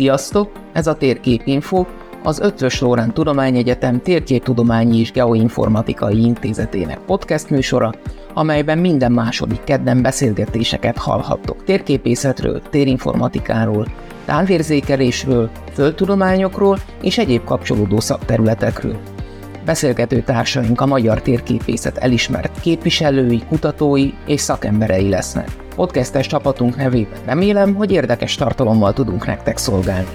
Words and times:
Sziasztok! 0.00 0.50
Ez 0.72 0.86
a 0.86 0.94
Térképinfo, 0.94 1.86
az 2.22 2.40
Ötvös 2.40 2.80
Lórán 2.80 3.14
Tudományegyetem 3.14 4.00
Térképtudományi 4.02 4.98
és 4.98 5.12
Geoinformatikai 5.12 6.22
Intézetének 6.22 6.98
podcast 6.98 7.50
műsora, 7.50 7.92
amelyben 8.34 8.78
minden 8.78 9.12
második 9.12 9.64
kedden 9.64 10.02
beszélgetéseket 10.02 10.96
hallhattok 10.96 11.64
térképészetről, 11.64 12.62
térinformatikáról, 12.70 13.86
távérzékelésről, 14.24 15.50
földtudományokról 15.72 16.78
és 17.02 17.18
egyéb 17.18 17.44
kapcsolódó 17.44 18.00
szakterületekről. 18.00 18.96
Beszélgető 19.64 20.22
társaink 20.22 20.80
a 20.80 20.86
magyar 20.86 21.22
térképészet 21.22 21.96
elismert 21.96 22.60
képviselői, 22.60 23.42
kutatói 23.48 24.10
és 24.26 24.40
szakemberei 24.40 25.08
lesznek 25.08 25.60
podcastes 25.80 26.26
csapatunk 26.26 26.76
nevében 26.76 27.18
remélem, 27.26 27.74
hogy 27.74 27.92
érdekes 27.92 28.34
tartalommal 28.34 28.92
tudunk 28.92 29.26
nektek 29.26 29.56
szolgálni. 29.56 30.08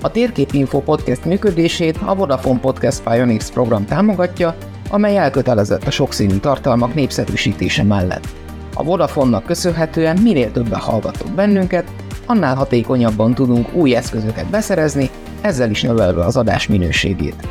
A 0.00 0.10
Térképinfo 0.10 0.80
podcast 0.80 1.24
működését 1.24 1.98
a 2.04 2.14
Vodafone 2.14 2.60
Podcast 2.60 3.02
Pioneers 3.02 3.50
program 3.50 3.84
támogatja, 3.84 4.56
amely 4.92 5.16
elkötelezett 5.16 5.86
a 5.86 5.90
sokszínű 5.90 6.36
tartalmak 6.36 6.94
népszerűsítése 6.94 7.82
mellett. 7.82 8.28
A 8.74 8.82
Vodafone-nak 8.82 9.44
köszönhetően 9.44 10.18
minél 10.22 10.50
többen 10.50 10.80
hallgatok 10.80 11.30
bennünket, 11.30 11.84
annál 12.26 12.54
hatékonyabban 12.54 13.34
tudunk 13.34 13.74
új 13.74 13.94
eszközöket 13.94 14.50
beszerezni, 14.50 15.10
ezzel 15.40 15.70
is 15.70 15.82
növelve 15.82 16.24
az 16.24 16.36
adás 16.36 16.66
minőségét. 16.66 17.48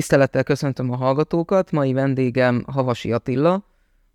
Tisztelettel 0.00 0.42
köszöntöm 0.42 0.90
a 0.92 0.96
hallgatókat, 0.96 1.70
mai 1.70 1.92
vendégem 1.92 2.64
Havasi 2.66 3.12
Attila, 3.12 3.64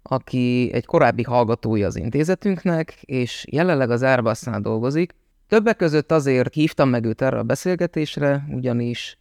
aki 0.04 0.70
egy 0.74 0.86
korábbi 0.86 1.24
hallgatója 1.24 1.88
az 1.88 1.96
intézetünknek, 1.96 3.02
és 3.02 3.46
jelenleg 3.52 3.90
az 3.90 4.02
Airbusnál 4.02 4.62
dolgozik. 4.62 5.16
Többek 5.48 5.76
között 5.76 6.12
azért 6.12 6.54
hívtam 6.54 6.90
meg 6.90 7.06
őt 7.06 7.22
erre 7.22 7.38
a 7.38 7.44
beszélgetésre, 7.44 8.48
ugyanis 8.52 9.18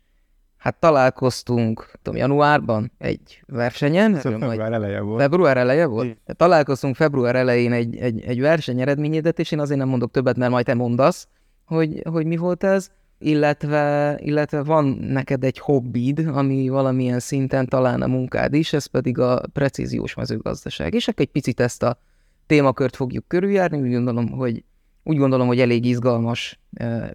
hát 0.56 0.76
találkoztunk 0.80 1.90
tudom, 2.02 2.18
januárban 2.18 2.92
egy 2.98 3.42
versenyen. 3.46 4.14
Február 4.14 4.72
eleje 4.72 5.00
volt. 5.00 5.20
Február 5.20 5.56
eleje 5.56 5.86
volt? 5.86 6.06
É. 6.06 6.16
Találkoztunk 6.36 6.96
február 6.96 7.36
elején 7.36 7.72
egy, 7.72 7.96
egy, 7.96 8.20
egy 8.20 8.40
verseny 8.40 8.80
eredményedet, 8.80 9.38
és 9.38 9.52
én 9.52 9.60
azért 9.60 9.78
nem 9.78 9.88
mondok 9.88 10.10
többet, 10.10 10.36
mert 10.36 10.50
majd 10.50 10.64
te 10.64 10.74
mondasz, 10.74 11.28
hogy, 11.64 12.02
hogy 12.10 12.26
mi 12.26 12.36
volt 12.36 12.64
ez 12.64 12.90
illetve, 13.24 14.16
illetve 14.22 14.62
van 14.62 14.84
neked 15.00 15.44
egy 15.44 15.58
hobbid, 15.58 16.26
ami 16.26 16.68
valamilyen 16.68 17.20
szinten 17.20 17.66
talán 17.66 18.02
a 18.02 18.06
munkád 18.06 18.54
is, 18.54 18.72
ez 18.72 18.86
pedig 18.86 19.18
a 19.18 19.42
precíziós 19.52 20.14
mezőgazdaság. 20.14 20.94
És 20.94 21.08
egy 21.08 21.30
picit 21.30 21.60
ezt 21.60 21.82
a 21.82 21.98
témakört 22.46 22.96
fogjuk 22.96 23.28
körüljárni, 23.28 23.80
úgy 23.80 23.92
gondolom, 23.92 24.30
hogy, 24.30 24.64
úgy 25.02 25.16
gondolom, 25.16 25.46
hogy 25.46 25.60
elég 25.60 25.84
izgalmas 25.84 26.60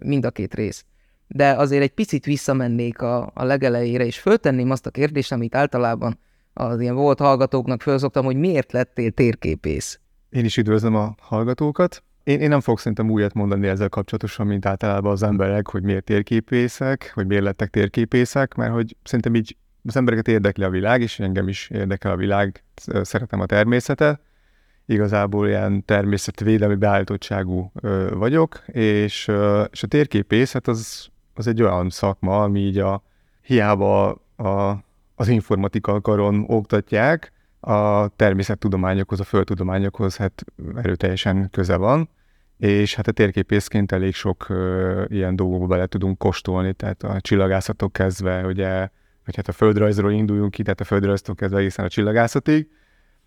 mind 0.04 0.24
a 0.24 0.30
két 0.30 0.54
rész. 0.54 0.84
De 1.26 1.52
azért 1.52 1.82
egy 1.82 1.94
picit 1.94 2.24
visszamennék 2.24 3.02
a, 3.02 3.30
a 3.34 3.44
legelejére, 3.44 4.04
és 4.04 4.18
föltenném 4.18 4.70
azt 4.70 4.86
a 4.86 4.90
kérdést, 4.90 5.32
amit 5.32 5.54
általában 5.54 6.18
az 6.52 6.80
ilyen 6.80 6.94
volt 6.94 7.18
hallgatóknak 7.18 7.82
fölszoktam, 7.82 8.24
hogy 8.24 8.36
miért 8.36 8.72
lettél 8.72 9.10
térképész? 9.10 10.00
Én 10.30 10.44
is 10.44 10.56
üdvözlöm 10.56 10.94
a 10.94 11.14
hallgatókat. 11.20 12.02
Én, 12.24 12.40
én 12.40 12.48
nem 12.48 12.60
fogok 12.60 12.78
szerintem 12.78 13.10
újat 13.10 13.34
mondani 13.34 13.66
ezzel 13.66 13.88
kapcsolatosan, 13.88 14.46
mint 14.46 14.66
általában 14.66 15.12
az 15.12 15.22
emberek, 15.22 15.68
hogy 15.68 15.82
miért 15.82 16.04
térképészek, 16.04 17.10
hogy 17.14 17.26
miért 17.26 17.42
lettek 17.42 17.70
térképészek, 17.70 18.54
mert 18.54 18.72
hogy 18.72 18.96
szerintem 19.02 19.34
így 19.34 19.56
az 19.84 19.96
embereket 19.96 20.28
érdekli 20.28 20.64
a 20.64 20.70
világ, 20.70 21.00
és 21.00 21.18
engem 21.18 21.48
is 21.48 21.70
érdekel 21.70 22.12
a 22.12 22.16
világ, 22.16 22.64
szeretem 23.02 23.40
a 23.40 23.46
természetet. 23.46 24.20
Igazából 24.86 25.48
ilyen 25.48 25.84
természetvédelmi 25.84 26.74
beállítottságú 26.74 27.72
vagyok, 28.10 28.62
és, 28.66 29.30
és 29.70 29.82
a 29.82 29.86
térképészet 29.86 30.68
az, 30.68 31.08
az 31.34 31.46
egy 31.46 31.62
olyan 31.62 31.90
szakma, 31.90 32.42
ami 32.42 32.60
így 32.60 32.78
a, 32.78 33.02
hiába 33.42 34.08
a, 34.36 34.84
az 35.14 35.28
informatika 35.28 36.00
karon 36.00 36.44
oktatják, 36.48 37.32
a 37.60 38.08
természettudományokhoz, 38.08 39.20
a 39.20 39.24
földtudományokhoz 39.24 40.16
hát 40.16 40.44
erőteljesen 40.76 41.50
köze 41.50 41.76
van, 41.76 42.08
és 42.58 42.94
hát 42.94 43.08
a 43.08 43.12
térképészként 43.12 43.92
elég 43.92 44.14
sok 44.14 44.48
ö, 44.48 45.04
ilyen 45.08 45.36
dolgokba 45.36 45.66
bele 45.66 45.86
tudunk 45.86 46.18
kóstolni, 46.18 46.72
tehát 46.72 47.02
a 47.02 47.20
csillagászatok 47.20 47.92
kezdve, 47.92 48.46
ugye, 48.46 48.88
vagy 49.24 49.36
hát 49.36 49.48
a 49.48 49.52
földrajzról 49.52 50.12
induljunk 50.12 50.50
ki, 50.50 50.62
tehát 50.62 50.80
a 50.80 50.84
földrajztól 50.84 51.34
kezdve 51.34 51.58
egészen 51.58 51.84
a 51.84 51.88
csillagászatig, 51.88 52.68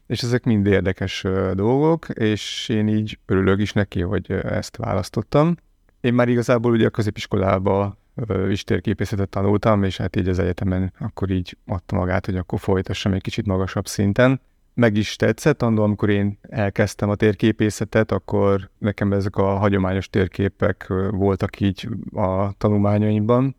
és 0.07 0.21
ezek 0.21 0.43
mind 0.43 0.65
érdekes 0.65 1.23
ö, 1.23 1.51
dolgok, 1.55 2.09
és 2.09 2.69
én 2.69 2.87
így 2.87 3.19
örülök 3.25 3.59
is 3.59 3.73
neki, 3.73 4.01
hogy 4.01 4.31
ezt 4.31 4.77
választottam. 4.77 5.55
Én 6.01 6.13
már 6.13 6.29
igazából 6.29 6.71
ugye 6.71 6.85
a 6.85 6.89
középiskolában 6.89 7.97
is 8.49 8.63
térképészetet 8.63 9.29
tanultam, 9.29 9.83
és 9.83 9.97
hát 9.97 10.15
így 10.15 10.27
az 10.27 10.39
egyetemen 10.39 10.93
akkor 10.99 11.29
így 11.29 11.57
adta 11.65 11.95
magát, 11.95 12.25
hogy 12.25 12.35
akkor 12.35 12.59
folytassam 12.59 13.13
egy 13.13 13.21
kicsit 13.21 13.45
magasabb 13.45 13.87
szinten. 13.87 14.41
Meg 14.73 14.97
is 14.97 15.15
tetszett, 15.15 15.61
annól, 15.61 15.83
amikor 15.83 16.09
én 16.09 16.37
elkezdtem 16.41 17.09
a 17.09 17.15
térképészetet, 17.15 18.11
akkor 18.11 18.69
nekem 18.77 19.13
ezek 19.13 19.35
a 19.35 19.57
hagyományos 19.57 20.09
térképek 20.09 20.87
voltak 21.09 21.59
így 21.59 21.89
a 22.13 22.51
tanulmányaimban, 22.57 23.55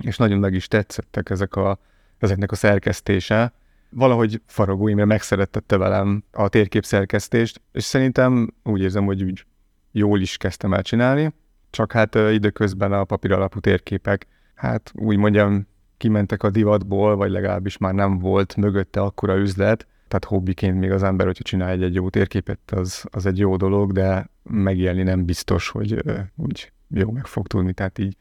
és 0.00 0.16
nagyon 0.16 0.38
meg 0.38 0.54
is 0.54 0.68
tetszettek 0.68 1.30
ezek 1.30 1.56
a, 1.56 1.78
ezeknek 2.18 2.52
a 2.52 2.54
szerkesztése. 2.54 3.52
Valahogy 3.90 4.40
Faragó 4.46 4.88
Imre 4.88 5.04
megszerettette 5.04 5.76
velem 5.76 6.24
a 6.32 6.48
térkép 6.48 6.84
szerkesztést, 6.84 7.60
és 7.72 7.84
szerintem 7.84 8.54
úgy 8.64 8.80
érzem, 8.80 9.04
hogy 9.04 9.22
úgy 9.22 9.44
jól 9.92 10.20
is 10.20 10.36
kezdtem 10.36 10.74
el 10.74 10.82
csinálni, 10.82 11.32
csak 11.70 11.92
hát 11.92 12.14
időközben 12.14 12.92
a 12.92 13.04
papír 13.04 13.32
alapú 13.32 13.58
térképek, 13.58 14.26
hát 14.54 14.92
úgy 14.94 15.16
mondjam, 15.16 15.66
kimentek 15.96 16.42
a 16.42 16.50
divatból, 16.50 17.16
vagy 17.16 17.30
legalábbis 17.30 17.78
már 17.78 17.94
nem 17.94 18.18
volt 18.18 18.56
mögötte 18.56 19.00
akkora 19.00 19.36
üzlet, 19.36 19.86
tehát 20.08 20.24
hobbiként 20.24 20.78
még 20.78 20.90
az 20.90 21.02
ember, 21.02 21.26
hogyha 21.26 21.42
csinál 21.42 21.68
egy, 21.68 21.82
egy 21.82 21.94
jó 21.94 22.08
térképet, 22.08 22.58
az, 22.70 23.04
az 23.10 23.26
egy 23.26 23.38
jó 23.38 23.56
dolog, 23.56 23.92
de 23.92 24.30
megélni 24.42 25.02
nem 25.02 25.24
biztos, 25.24 25.68
hogy 25.68 26.02
úgy 26.36 26.72
jó 26.88 27.10
meg 27.10 27.26
fog 27.26 27.46
tudni. 27.46 27.72
Tehát 27.72 27.98
így 27.98 28.16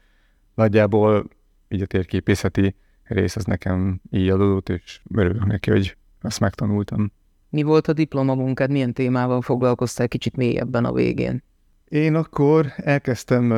nagyjából 0.55 1.27
így 1.69 1.81
a 1.81 1.85
térképészeti 1.85 2.75
rész 3.03 3.35
az 3.35 3.45
nekem 3.45 4.01
így 4.11 4.29
adódott, 4.29 4.69
és 4.69 5.01
örülök 5.13 5.45
neki, 5.45 5.71
hogy 5.71 5.97
azt 6.21 6.39
megtanultam. 6.39 7.11
Mi 7.49 7.63
volt 7.63 7.87
a 7.87 7.93
diplomamunkád, 7.93 8.71
milyen 8.71 8.93
témával 8.93 9.41
foglalkoztál 9.41 10.07
kicsit 10.07 10.35
mélyebben 10.35 10.85
a 10.85 10.93
végén? 10.93 11.43
Én 11.87 12.15
akkor 12.15 12.65
elkezdtem 12.75 13.49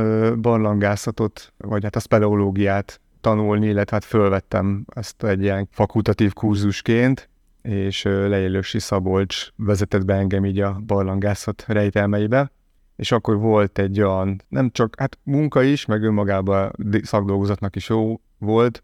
barlangászatot, 0.41 1.53
vagy 1.57 1.84
hát 1.84 1.95
a 1.95 2.00
speleológiát 2.00 3.01
tanulni, 3.22 3.67
illetve 3.67 3.95
hát 3.95 4.06
fölvettem 4.06 4.85
ezt 4.95 5.23
egy 5.23 5.41
ilyen 5.41 5.67
fakultatív 5.72 6.34
kurzusként, 6.34 7.29
és 7.62 8.03
Leélősi 8.03 8.80
Szabolcs 8.80 9.48
vezetett 9.56 10.06
be 10.06 10.13
engem 10.13 10.45
így 10.45 10.59
a 10.59 10.81
barlangászat 10.86 11.63
rejtelmeibe, 11.68 12.51
és 12.95 13.12
akkor 13.12 13.38
volt 13.38 13.80
egy 13.80 14.01
olyan, 14.01 14.42
nem 14.48 14.69
csak, 14.71 14.95
hát 15.00 15.18
munka 15.24 15.62
is, 15.62 15.86
meg 15.86 16.04
önmagában 16.04 16.71
szakdolgozatnak 17.01 17.75
is 17.75 17.89
jó 17.89 18.19
volt, 18.38 18.83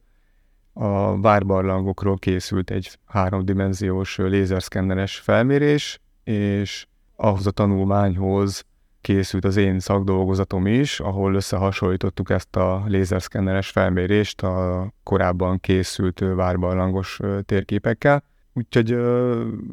a 0.74 1.20
várbarlangokról 1.20 2.18
készült 2.18 2.72
egy 2.72 3.00
háromdimenziós 3.06 4.18
lézerszkenneres 4.18 5.16
felmérés, 5.16 6.00
és 6.24 6.88
ahhoz 7.16 7.48
a 7.48 7.52
tanulmányhoz 7.52 8.66
készült 9.06 9.46
az 9.46 9.56
én 9.56 9.80
szakdolgozatom 9.80 10.68
is, 10.68 11.00
ahol 11.00 11.34
összehasonlítottuk 11.34 12.30
ezt 12.30 12.56
a 12.56 12.84
lézerszkenneres 12.88 13.70
felmérést 13.70 14.42
a 14.42 14.88
korábban 15.04 15.60
készült 15.60 16.20
várbarlangos 16.20 17.20
térképekkel. 17.46 18.24
Úgyhogy 18.54 18.86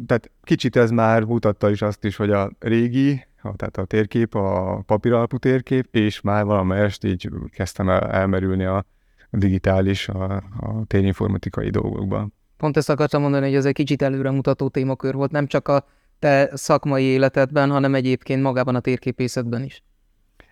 tehát 0.06 0.30
kicsit 0.42 0.76
ez 0.76 0.90
már 0.90 1.24
mutatta 1.24 1.70
is 1.70 1.82
azt 1.82 2.04
is, 2.04 2.16
hogy 2.16 2.30
a 2.30 2.50
régi, 2.58 3.26
tehát 3.42 3.76
a 3.76 3.84
térkép, 3.84 4.34
a 4.34 4.82
papíralapú 4.86 5.36
térkép, 5.36 5.94
és 5.94 6.20
már 6.20 6.44
valamelyest 6.44 7.04
így 7.04 7.28
kezdtem 7.50 7.88
el, 7.88 8.00
elmerülni 8.00 8.64
a 8.64 8.84
digitális, 9.30 10.08
a, 10.08 10.32
a 10.60 10.84
térinformatikai 10.86 11.70
dolgokban. 11.70 12.34
Pont 12.56 12.76
ezt 12.76 12.90
akartam 12.90 13.22
mondani, 13.22 13.44
hogy 13.44 13.54
ez 13.54 13.64
egy 13.64 13.74
kicsit 13.74 14.02
előremutató 14.02 14.68
témakör 14.68 15.14
volt, 15.14 15.30
nem 15.30 15.46
csak 15.46 15.68
a 15.68 15.84
te 16.22 16.50
szakmai 16.54 17.04
életedben, 17.04 17.70
hanem 17.70 17.94
egyébként 17.94 18.42
magában 18.42 18.74
a 18.74 18.80
térképészetben 18.80 19.62
is. 19.62 19.82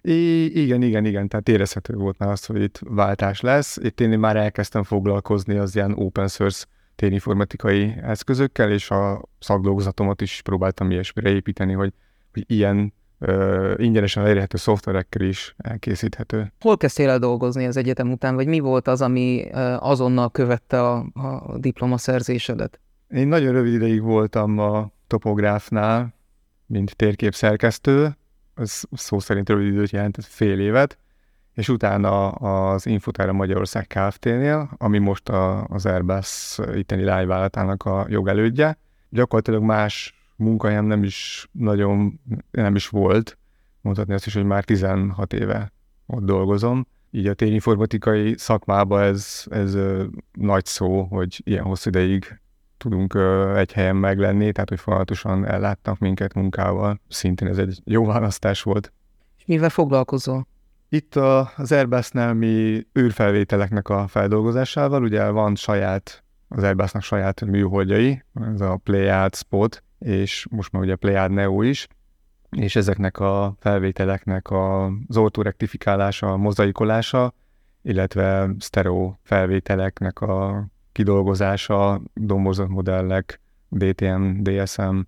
I- 0.03 0.63
igen, 0.63 0.83
igen, 0.83 1.05
igen, 1.05 1.29
tehát 1.29 1.49
érezhető 1.49 1.95
volt 1.95 2.19
már 2.19 2.31
az, 2.31 2.45
hogy 2.45 2.63
itt 2.63 2.81
váltás 2.85 3.41
lesz. 3.41 3.77
Itt 3.77 4.01
én 4.01 4.19
már 4.19 4.37
elkezdtem 4.37 4.83
foglalkozni 4.83 5.57
az 5.57 5.75
ilyen 5.75 5.93
open 5.93 6.29
source 6.29 6.65
térinformatikai 6.97 7.95
eszközökkel, 8.03 8.73
és 8.73 8.91
a 8.91 9.23
szakdolgozatomat 9.39 10.21
is 10.21 10.41
próbáltam 10.43 10.91
ilyesmire 10.91 11.31
építeni, 11.31 11.73
hogy, 11.73 11.93
hogy 12.33 12.45
ilyen 12.47 12.93
uh, 13.19 13.73
ingyenesen 13.77 14.25
elérhető 14.25 14.57
szoftverekkel 14.57 15.23
is 15.23 15.55
elkészíthető. 15.59 16.53
Hol 16.61 16.77
kezdtél 16.77 17.09
el 17.09 17.19
dolgozni 17.19 17.67
az 17.67 17.77
egyetem 17.77 18.13
után, 18.13 18.35
vagy 18.35 18.47
mi 18.47 18.59
volt 18.59 18.89
az, 18.89 19.03
ami 19.03 19.49
azonnal 19.79 20.31
követte 20.31 20.83
a, 20.83 20.97
a 21.13 21.59
diplomaszerzésedet? 21.59 22.81
Én 23.09 23.29
nagyon 23.29 23.53
rövid 23.53 23.73
ideig 23.73 24.03
voltam 24.03 24.59
a 24.59 24.93
topográfnál, 25.11 26.15
mint 26.67 26.97
térképszerkesztő, 26.97 28.17
ez 28.55 28.83
szó 28.93 29.19
szerint 29.19 29.49
rövid 29.49 29.67
időt 29.67 29.91
jelentett 29.91 30.25
fél 30.25 30.61
évet, 30.61 30.99
és 31.55 31.69
utána 31.69 32.29
az 32.29 32.87
Infotára 32.87 33.33
Magyarország 33.33 33.87
Kft-nél, 33.87 34.71
ami 34.77 34.99
most 34.99 35.29
a, 35.29 35.65
az 35.65 35.87
Airbus 35.87 36.59
itteni 36.75 37.03
lányvállalatának 37.03 37.85
a 37.85 38.07
jogelődje. 38.09 38.79
Gyakorlatilag 39.09 39.62
más 39.62 40.15
munkahelyem 40.37 40.85
nem 40.85 41.03
is 41.03 41.49
nagyon, 41.53 42.21
nem 42.51 42.75
is 42.75 42.89
volt, 42.89 43.39
mondhatni 43.81 44.15
azt 44.15 44.27
is, 44.27 44.35
hogy 44.35 44.45
már 44.45 44.65
16 44.65 45.33
éve 45.33 45.73
ott 46.07 46.25
dolgozom. 46.25 46.87
Így 47.11 47.27
a 47.27 47.35
tényinformatikai 47.35 48.35
szakmában 48.39 49.03
ez, 49.03 49.45
ez 49.51 49.77
nagy 50.33 50.65
szó, 50.65 51.03
hogy 51.03 51.41
ilyen 51.45 51.65
hosszú 51.65 51.89
ideig 51.89 52.41
tudunk 52.81 53.19
egy 53.56 53.73
helyen 53.73 53.97
meglenni, 53.97 54.53
tehát 54.53 54.69
hogy 54.69 54.81
folyamatosan 54.81 55.47
ellátnak 55.47 55.99
minket 55.99 56.35
munkával. 56.35 57.00
Szintén 57.09 57.49
ez 57.49 57.59
egy 57.59 57.81
jó 57.85 58.05
választás 58.05 58.62
volt. 58.62 58.93
És 59.38 59.44
mivel 59.47 59.71
foglalkozol? 59.71 60.47
Itt 60.88 61.17
a, 61.17 61.53
az 61.56 61.73
Airbusnál 61.73 62.35
mi 62.35 62.87
űrfelvételeknek 62.99 63.88
a 63.88 64.06
feldolgozásával, 64.06 65.03
ugye 65.03 65.29
van 65.29 65.55
saját, 65.55 66.25
az 66.49 66.62
Airbusnak 66.62 67.03
saját 67.03 67.44
műholdjai, 67.44 68.23
ez 68.55 68.61
a 68.61 68.77
Pleiad 68.77 69.35
Spot, 69.35 69.83
és 69.99 70.47
most 70.50 70.73
már 70.73 70.83
ugye 70.83 70.97
Pleiad 70.97 71.31
Neo 71.31 71.62
is, 71.62 71.88
és 72.50 72.76
ezeknek 72.76 73.19
a 73.19 73.55
felvételeknek 73.59 74.50
az 74.50 75.17
ortorektifikálása, 75.17 76.37
mozaikolása, 76.37 77.35
illetve 77.83 78.50
stereo 78.59 79.15
felvételeknek 79.23 80.21
a 80.21 80.67
kidolgozása, 80.93 82.01
dombozott 82.15 82.69
modellek, 82.69 83.41
DTM, 83.69 84.43
DSM. 84.43 84.99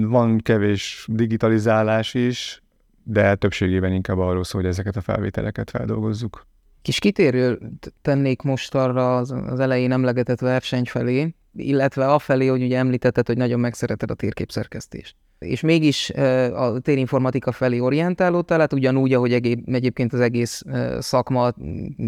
Van 0.00 0.38
kevés 0.38 1.06
digitalizálás 1.10 2.14
is, 2.14 2.62
de 3.02 3.34
többségében 3.34 3.92
inkább 3.92 4.18
arról 4.18 4.44
szól, 4.44 4.60
hogy 4.60 4.70
ezeket 4.70 4.96
a 4.96 5.00
felvételeket 5.00 5.70
feldolgozzuk. 5.70 6.46
Kis 6.82 6.98
kitérő 6.98 7.58
tennék 8.02 8.42
most 8.42 8.74
arra 8.74 9.16
az, 9.16 9.60
elején 9.60 9.92
emlegetett 9.92 10.40
verseny 10.40 10.84
felé, 10.84 11.34
illetve 11.56 12.12
afelé, 12.12 12.46
hogy 12.46 12.62
ugye 12.62 12.78
említetted, 12.78 13.26
hogy 13.26 13.36
nagyon 13.36 13.60
megszereted 13.60 14.10
a 14.10 14.14
térképszerkesztést. 14.14 15.16
És 15.44 15.60
mégis 15.60 16.10
a 16.54 16.78
térinformatika 16.78 17.52
felé 17.52 17.78
orientálódtál, 17.78 18.58
hát 18.58 18.72
ugyanúgy, 18.72 19.12
ahogy 19.12 19.32
egyébként 19.66 20.12
az 20.12 20.20
egész 20.20 20.62
szakma 20.98 21.52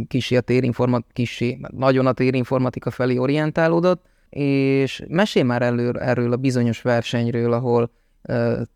kisi 0.09 0.37
a 0.37 0.41
térinformatika, 0.41 1.13
kisi, 1.13 1.59
nagyon 1.71 2.07
a 2.07 2.13
térinformatika 2.13 2.91
felé 2.91 3.17
orientálódott, 3.17 4.05
és 4.31 5.03
mesél 5.09 5.45
már 5.45 5.63
elő, 5.63 5.91
erről 5.91 6.33
a 6.33 6.37
bizonyos 6.37 6.83
versenyről, 6.83 7.53
ahol 7.53 7.91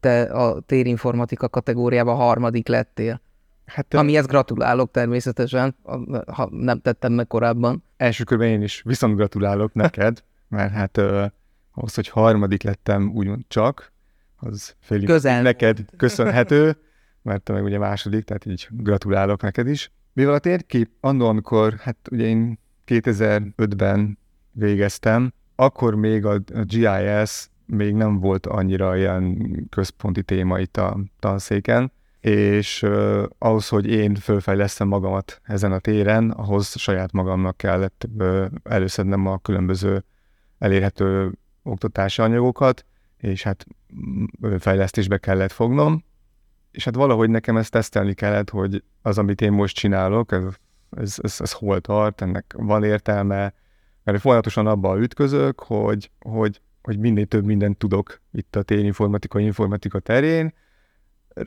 te 0.00 0.22
a 0.22 0.60
térinformatika 0.60 1.48
kategóriában 1.48 2.16
harmadik 2.16 2.68
lettél. 2.68 3.20
Hát, 3.66 3.94
Amihez 3.94 4.26
gratulálok 4.26 4.90
természetesen, 4.90 5.76
ha 6.26 6.48
nem 6.50 6.80
tettem 6.80 7.12
meg 7.12 7.26
korábban. 7.26 7.84
Első 7.96 8.24
körben 8.24 8.48
én 8.48 8.62
is 8.62 8.82
viszont 8.84 9.16
gratulálok 9.16 9.74
neked, 9.74 10.22
mert 10.48 10.72
hát 10.72 10.98
ahhoz, 11.72 11.94
hogy 11.94 12.08
harmadik 12.08 12.62
lettem 12.62 13.12
úgymond 13.14 13.42
csak, 13.48 13.92
az 14.40 14.74
félig 14.80 15.06
Közel. 15.06 15.42
neked 15.42 15.84
köszönhető, 15.96 16.76
mert 17.22 17.42
te 17.42 17.52
meg 17.52 17.64
ugye 17.64 17.78
második, 17.78 18.24
tehát 18.24 18.46
így 18.46 18.68
gratulálok 18.70 19.42
neked 19.42 19.68
is. 19.68 19.90
Mivel 20.12 20.34
a 20.34 20.38
térkép 20.38 20.90
annól, 21.00 21.28
amikor, 21.28 21.74
hát 21.74 21.96
ugye 22.10 22.24
én 22.24 22.58
2005-ben 22.86 24.18
végeztem, 24.52 25.32
akkor 25.56 25.94
még 25.94 26.24
a, 26.24 26.32
a 26.54 26.62
GIS 26.62 27.48
még 27.66 27.94
nem 27.94 28.20
volt 28.20 28.46
annyira 28.46 28.96
ilyen 28.96 29.36
központi 29.70 30.22
téma 30.22 30.58
itt 30.58 30.76
a 30.76 30.98
tanszéken, 31.18 31.92
és 32.20 32.82
uh, 32.82 33.22
ahhoz, 33.38 33.68
hogy 33.68 33.86
én 33.86 34.14
fölfejlesztem 34.14 34.88
magamat 34.88 35.40
ezen 35.42 35.72
a 35.72 35.78
téren, 35.78 36.30
ahhoz 36.30 36.78
saját 36.78 37.12
magamnak 37.12 37.56
kellett 37.56 38.08
uh, 38.18 38.44
előszednem 38.62 39.26
a 39.26 39.38
különböző 39.38 40.04
elérhető 40.58 41.32
oktatási 41.62 42.22
anyagokat, 42.22 42.84
és 43.20 43.42
hát 43.42 43.66
fejlesztésbe 44.58 45.18
kellett 45.18 45.52
fognom, 45.52 46.04
és 46.70 46.84
hát 46.84 46.94
valahogy 46.94 47.30
nekem 47.30 47.56
ezt 47.56 47.70
tesztelni 47.70 48.14
kellett, 48.14 48.50
hogy 48.50 48.84
az, 49.02 49.18
amit 49.18 49.40
én 49.40 49.52
most 49.52 49.76
csinálok, 49.76 50.32
ez, 50.32 50.44
ez, 50.90 51.18
ez, 51.22 51.36
ez 51.40 51.52
hol 51.52 51.80
tart, 51.80 52.20
ennek 52.20 52.54
van 52.56 52.84
értelme, 52.84 53.54
mert 54.02 54.20
folyamatosan 54.20 54.66
abban 54.66 55.02
ütközök, 55.02 55.60
hogy, 55.60 56.10
hogy 56.18 56.60
hogy 56.82 56.98
minél 56.98 57.26
több 57.26 57.44
mindent 57.44 57.78
tudok 57.78 58.20
itt 58.32 58.56
a 58.56 58.62
térinformatika, 58.62 59.38
informatika 59.38 59.98
terén, 59.98 60.54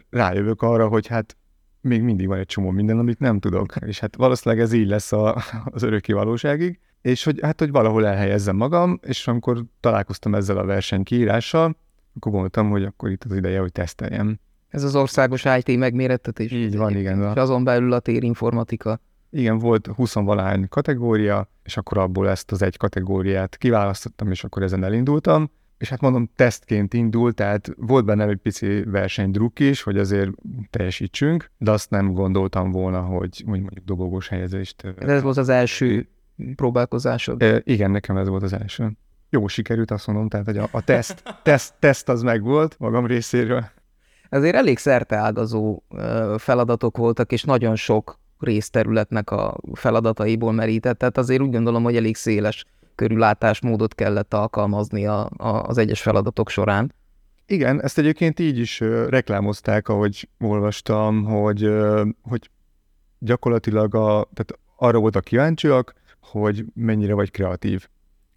rájövök 0.09 0.61
arra, 0.61 0.87
hogy 0.87 1.07
hát 1.07 1.37
még 1.81 2.01
mindig 2.01 2.27
van 2.27 2.37
egy 2.37 2.45
csomó 2.45 2.69
minden, 2.69 2.99
amit 2.99 3.19
nem 3.19 3.39
tudok. 3.39 3.75
És 3.85 3.99
hát 3.99 4.15
valószínűleg 4.15 4.63
ez 4.63 4.73
így 4.73 4.87
lesz 4.87 5.11
a, 5.11 5.43
az 5.65 5.83
örökké 5.83 6.13
valóságig. 6.13 6.79
És 7.03 7.23
hogy 7.23 7.39
hát, 7.41 7.59
hogy 7.59 7.71
valahol 7.71 8.05
elhelyezzem 8.05 8.55
magam, 8.55 8.99
és 9.01 9.27
amikor 9.27 9.63
találkoztam 9.79 10.35
ezzel 10.35 10.57
a 10.57 10.65
verseny 10.65 11.03
kiírással, 11.03 11.75
akkor 12.15 12.31
gondoltam, 12.31 12.69
hogy 12.69 12.83
akkor 12.83 13.09
itt 13.09 13.23
az 13.23 13.35
ideje, 13.35 13.59
hogy 13.59 13.71
teszteljem. 13.71 14.39
Ez 14.67 14.83
az 14.83 14.95
országos 14.95 15.45
IT 15.45 15.77
megmérettetés. 15.77 16.51
Így 16.51 16.77
van, 16.77 16.95
igen. 16.97 17.21
És 17.21 17.35
azon 17.35 17.63
belül 17.63 17.93
a 17.93 17.99
térinformatika. 17.99 18.99
Igen, 19.29 19.57
volt 19.57 19.87
20 19.87 20.13
valány 20.13 20.67
kategória, 20.69 21.49
és 21.63 21.77
akkor 21.77 21.97
abból 21.97 22.29
ezt 22.29 22.51
az 22.51 22.61
egy 22.61 22.77
kategóriát 22.77 23.57
kiválasztottam, 23.57 24.31
és 24.31 24.43
akkor 24.43 24.63
ezen 24.63 24.83
elindultam. 24.83 25.51
És 25.77 25.89
hát 25.89 26.01
mondom, 26.01 26.29
tesztként 26.35 26.93
indult, 26.93 27.35
tehát 27.35 27.71
volt 27.77 28.05
benne 28.05 28.27
egy 28.27 28.37
pici 28.37 28.83
versenydruk 28.83 29.59
is, 29.59 29.81
hogy 29.81 29.97
azért 29.97 30.31
teljesítsünk, 30.69 31.51
de 31.57 31.71
azt 31.71 31.89
nem 31.89 32.13
gondoltam 32.13 32.71
volna, 32.71 33.01
hogy, 33.01 33.43
hogy 33.45 33.61
mondjuk 33.61 33.85
dobogós 33.85 34.27
helyezést. 34.27 34.83
Ez 34.97 35.21
volt 35.21 35.37
az 35.37 35.49
első 35.49 36.07
próbálkozásod? 36.55 37.41
E, 37.41 37.61
igen, 37.63 37.91
nekem 37.91 38.17
ez 38.17 38.27
volt 38.27 38.43
az 38.43 38.53
első. 38.53 38.91
Jó 39.29 39.47
sikerült, 39.47 39.91
azt 39.91 40.07
mondom, 40.07 40.29
tehát 40.29 40.45
hogy 40.45 40.57
a, 40.57 40.67
a 40.71 40.81
teszt, 40.81 41.23
teszt, 41.43 41.73
teszt 41.79 42.09
az 42.09 42.21
meg 42.21 42.41
volt 42.41 42.75
magam 42.79 43.05
részéről. 43.05 43.65
Ezért 44.29 44.55
elég 44.55 44.77
szerteágazó 44.77 45.83
feladatok 46.37 46.97
voltak, 46.97 47.31
és 47.31 47.43
nagyon 47.43 47.75
sok 47.75 48.19
részterületnek 48.39 49.31
a 49.31 49.57
feladataiból 49.73 50.51
merített, 50.51 50.97
tehát 50.97 51.17
azért 51.17 51.41
úgy 51.41 51.51
gondolom, 51.51 51.83
hogy 51.83 51.95
elég 51.95 52.15
széles 52.15 52.65
körülátásmódot 52.95 53.95
kellett 53.95 54.33
alkalmazni 54.33 55.05
a, 55.05 55.29
a, 55.37 55.47
az 55.47 55.77
egyes 55.77 56.01
feladatok 56.01 56.49
során. 56.49 56.93
Igen, 57.45 57.81
ezt 57.81 57.97
egyébként 57.97 58.39
így 58.39 58.57
is 58.57 58.79
reklámozták, 59.07 59.87
ahogy 59.87 60.29
olvastam, 60.39 61.23
hogy, 61.23 61.69
hogy 62.21 62.49
gyakorlatilag 63.19 63.95
a, 63.95 64.29
tehát 64.33 64.59
arra 64.75 64.99
voltak 64.99 65.23
kíváncsiak, 65.23 65.93
hogy 66.23 66.65
mennyire 66.73 67.13
vagy 67.13 67.31
kreatív. 67.31 67.87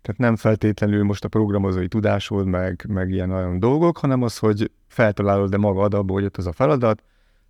Tehát 0.02 0.20
nem 0.20 0.36
feltétlenül 0.36 1.04
most 1.04 1.24
a 1.24 1.28
programozói 1.28 1.88
tudásod, 1.88 2.46
meg, 2.46 2.84
meg 2.88 3.10
ilyen 3.10 3.30
olyan 3.30 3.58
dolgok, 3.58 3.98
hanem 3.98 4.22
az, 4.22 4.38
hogy 4.38 4.70
feltalálod-e 4.86 5.56
magad 5.56 5.94
abból, 5.94 6.16
hogy 6.16 6.24
ott 6.24 6.36
az 6.36 6.46
a 6.46 6.52
feladat, 6.52 7.02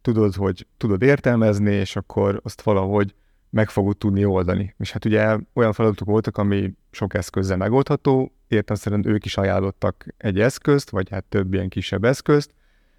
tudod, 0.03 0.35
hogy 0.35 0.67
tudod 0.77 1.03
értelmezni, 1.03 1.73
és 1.73 1.97
akkor 1.97 2.41
azt 2.45 2.63
valahogy 2.63 3.15
meg 3.51 3.69
fogod 3.69 3.97
tudni 3.97 4.25
oldani. 4.25 4.75
És 4.79 4.93
hát 4.93 5.05
ugye 5.05 5.39
olyan 5.53 5.73
feladatok 5.73 6.09
voltak, 6.09 6.39
ami 6.39 6.75
sok 6.91 7.15
eszközzel 7.15 7.57
megoldható, 7.57 8.33
értem 8.49 9.03
ők 9.05 9.25
is 9.25 9.37
ajánlottak 9.37 10.07
egy 10.17 10.41
eszközt, 10.41 10.91
vagy 10.91 11.09
hát 11.09 11.25
több 11.25 11.55
ilyen 11.55 11.69
kisebb 11.69 12.05
eszközt, 12.05 12.51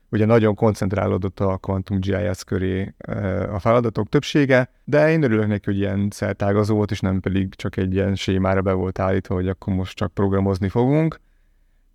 ugye 0.10 0.26
nagyon 0.26 0.56
koncentrálódott 0.56 1.40
a 1.40 1.58
Quantum 1.58 2.00
GIS 2.00 2.44
köré 2.46 2.94
eh, 2.98 3.54
a 3.54 3.60
feladatok 3.60 4.10
többsége, 4.10 4.72
de 4.84 5.12
én 5.12 5.24
örülök 5.24 5.48
neki, 5.48 5.66
hogy 5.66 5.78
ilyen 5.78 6.08
szertágazó 6.12 6.76
volt, 6.76 6.92
és 6.92 7.00
nem 7.00 7.20
pedig 7.20 7.56
csak 7.56 7.78
egy 7.78 7.94
ilyen 7.94 8.16
sémára 8.16 8.62
be 8.62 8.72
volt 8.72 9.00
állítva, 9.00 9.36
hogy 9.36 9.48
akkor 9.48 9.74
most 9.74 9.96
csak 9.98 10.14
programozni 10.14 10.70
fogunk. 10.70 11.20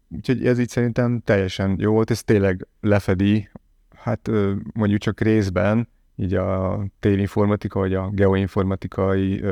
Úgyhogy 0.09 0.47
ez 0.47 0.59
így 0.59 0.69
szerintem 0.69 1.21
teljesen 1.25 1.76
jó 1.78 1.92
volt, 1.92 2.11
ez 2.11 2.23
tényleg 2.23 2.66
lefedi 2.81 3.49
Hát 4.02 4.31
mondjuk 4.73 5.00
csak 5.00 5.21
részben 5.21 5.88
így 6.16 6.35
a 6.35 6.81
térinformatika 7.00 7.78
vagy 7.78 7.95
a 7.95 8.09
geoinformatikai 8.11 9.45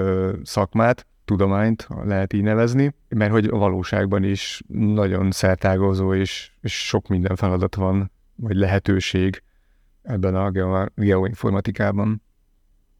szakmát 0.42 1.06
tudományt, 1.24 1.88
lehet 2.04 2.32
így 2.32 2.42
nevezni, 2.42 2.94
mert 3.08 3.30
hogy 3.30 3.46
a 3.46 3.56
valóságban 3.56 4.24
is 4.24 4.62
nagyon 4.68 5.30
szertágozó 5.30 6.14
és, 6.14 6.52
és 6.60 6.86
sok 6.86 7.08
minden 7.08 7.36
feladat 7.36 7.74
van, 7.74 8.10
vagy 8.40 8.56
lehetőség 8.56 9.42
ebben 10.02 10.35
a 10.35 10.50
geoinformatikában. 10.94 12.23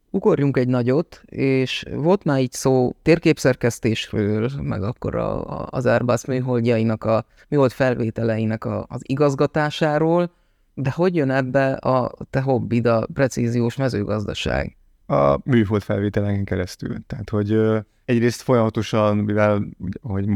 Ugorjunk 0.09 0.57
egy 0.57 0.67
nagyot, 0.67 1.21
és 1.25 1.85
volt 1.91 2.23
már 2.23 2.39
így 2.39 2.51
szó 2.51 2.95
térképszerkesztésről, 3.01 4.49
meg 4.61 4.83
akkor 4.83 5.15
a, 5.15 5.59
a, 5.59 5.67
az 5.69 5.85
Airbus 5.85 6.25
műholdjainak, 6.25 7.03
a 7.03 7.25
műhold 7.47 7.71
felvételeinek 7.71 8.65
a, 8.65 8.85
az 8.89 9.01
igazgatásáról, 9.03 10.31
de 10.73 10.91
hogy 10.91 11.15
jön 11.15 11.29
ebbe 11.29 11.73
a 11.73 12.11
te 12.29 12.41
hobbid, 12.41 12.85
a 12.85 13.07
precíziós 13.13 13.75
mezőgazdaság? 13.75 14.77
A 15.07 15.37
műhold 15.43 15.81
felvételenken 15.81 16.43
keresztül. 16.43 16.97
Tehát, 17.07 17.29
hogy 17.29 17.59
egyrészt 18.05 18.41
folyamatosan, 18.41 19.17
mivel, 19.17 19.63
ahogy 20.01 20.27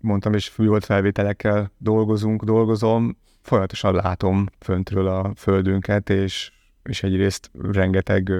mondtam, 0.00 0.34
és 0.34 0.56
műhold 0.56 0.84
felvételekkel 0.84 1.72
dolgozunk, 1.78 2.44
dolgozom, 2.44 3.16
folyamatosan 3.42 3.94
látom 3.94 4.46
föntről 4.58 5.06
a 5.06 5.32
földünket, 5.36 6.10
és, 6.10 6.52
és 6.82 7.02
egyrészt 7.02 7.50
rengeteg 7.72 8.32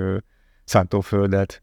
szántóföldet 0.64 1.62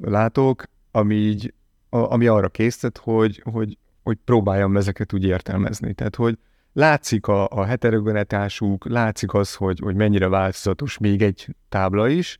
látok, 0.00 0.64
ami 0.90 1.14
így, 1.14 1.54
ami 1.88 2.26
arra 2.26 2.48
készített, 2.48 2.98
hogy, 2.98 3.42
hogy, 3.44 3.78
hogy 4.02 4.18
próbáljam 4.24 4.76
ezeket 4.76 5.12
úgy 5.12 5.24
értelmezni. 5.24 5.94
Tehát, 5.94 6.16
hogy 6.16 6.38
látszik 6.72 7.26
a, 7.26 7.48
a 7.48 7.64
heterogenetásuk, 7.64 8.88
látszik 8.88 9.34
az, 9.34 9.54
hogy, 9.54 9.78
hogy 9.78 9.94
mennyire 9.94 10.28
változatos 10.28 10.98
még 10.98 11.22
egy 11.22 11.54
tábla 11.68 12.08
is, 12.08 12.38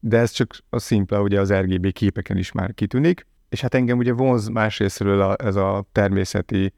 de 0.00 0.18
ez 0.18 0.30
csak 0.30 0.56
a 0.70 0.78
szimpla, 0.78 1.22
ugye 1.22 1.40
az 1.40 1.52
RGB 1.52 1.92
képeken 1.92 2.36
is 2.36 2.52
már 2.52 2.74
kitűnik, 2.74 3.26
és 3.48 3.60
hát 3.60 3.74
engem 3.74 3.98
ugye 3.98 4.12
vonz 4.12 4.48
másrésztről 4.48 5.20
a, 5.20 5.36
ez 5.44 5.56
a 5.56 5.86
természeti 5.92 6.72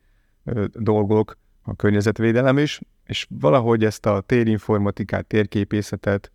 ö, 0.44 0.64
dolgok, 0.72 1.38
a 1.62 1.74
környezetvédelem 1.74 2.58
is, 2.58 2.80
és 3.06 3.26
valahogy 3.30 3.84
ezt 3.84 4.06
a 4.06 4.20
térinformatikát, 4.20 5.26
térképészetet 5.26 6.32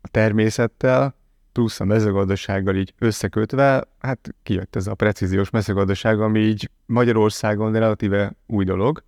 a 0.00 0.08
természettel, 0.08 1.14
plusz 1.52 1.80
a 1.80 1.84
mezőgazdasággal 1.84 2.76
így 2.76 2.94
összekötve, 2.98 3.84
hát 3.98 4.34
kijött 4.42 4.76
ez 4.76 4.86
a 4.86 4.94
precíziós 4.94 5.50
mezőgazdaság, 5.50 6.20
ami 6.20 6.40
így 6.40 6.70
Magyarországon 6.86 7.72
relatíve 7.72 8.32
új 8.46 8.64
dolog. 8.64 9.04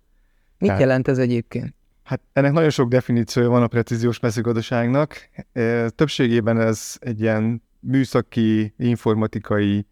Mit 0.57 0.69
Tehát, 0.69 0.79
jelent 0.79 1.07
ez 1.07 1.17
egyébként? 1.17 1.73
Hát 2.03 2.21
ennek 2.33 2.51
nagyon 2.51 2.69
sok 2.69 2.89
definíciója 2.89 3.49
van 3.49 3.63
a 3.63 3.67
precíziós 3.67 4.19
mezőgazdaságnak. 4.19 5.29
Többségében 5.95 6.59
ez 6.59 6.95
egy 6.99 7.21
ilyen 7.21 7.63
műszaki, 7.79 8.73
informatikai, 8.77 9.85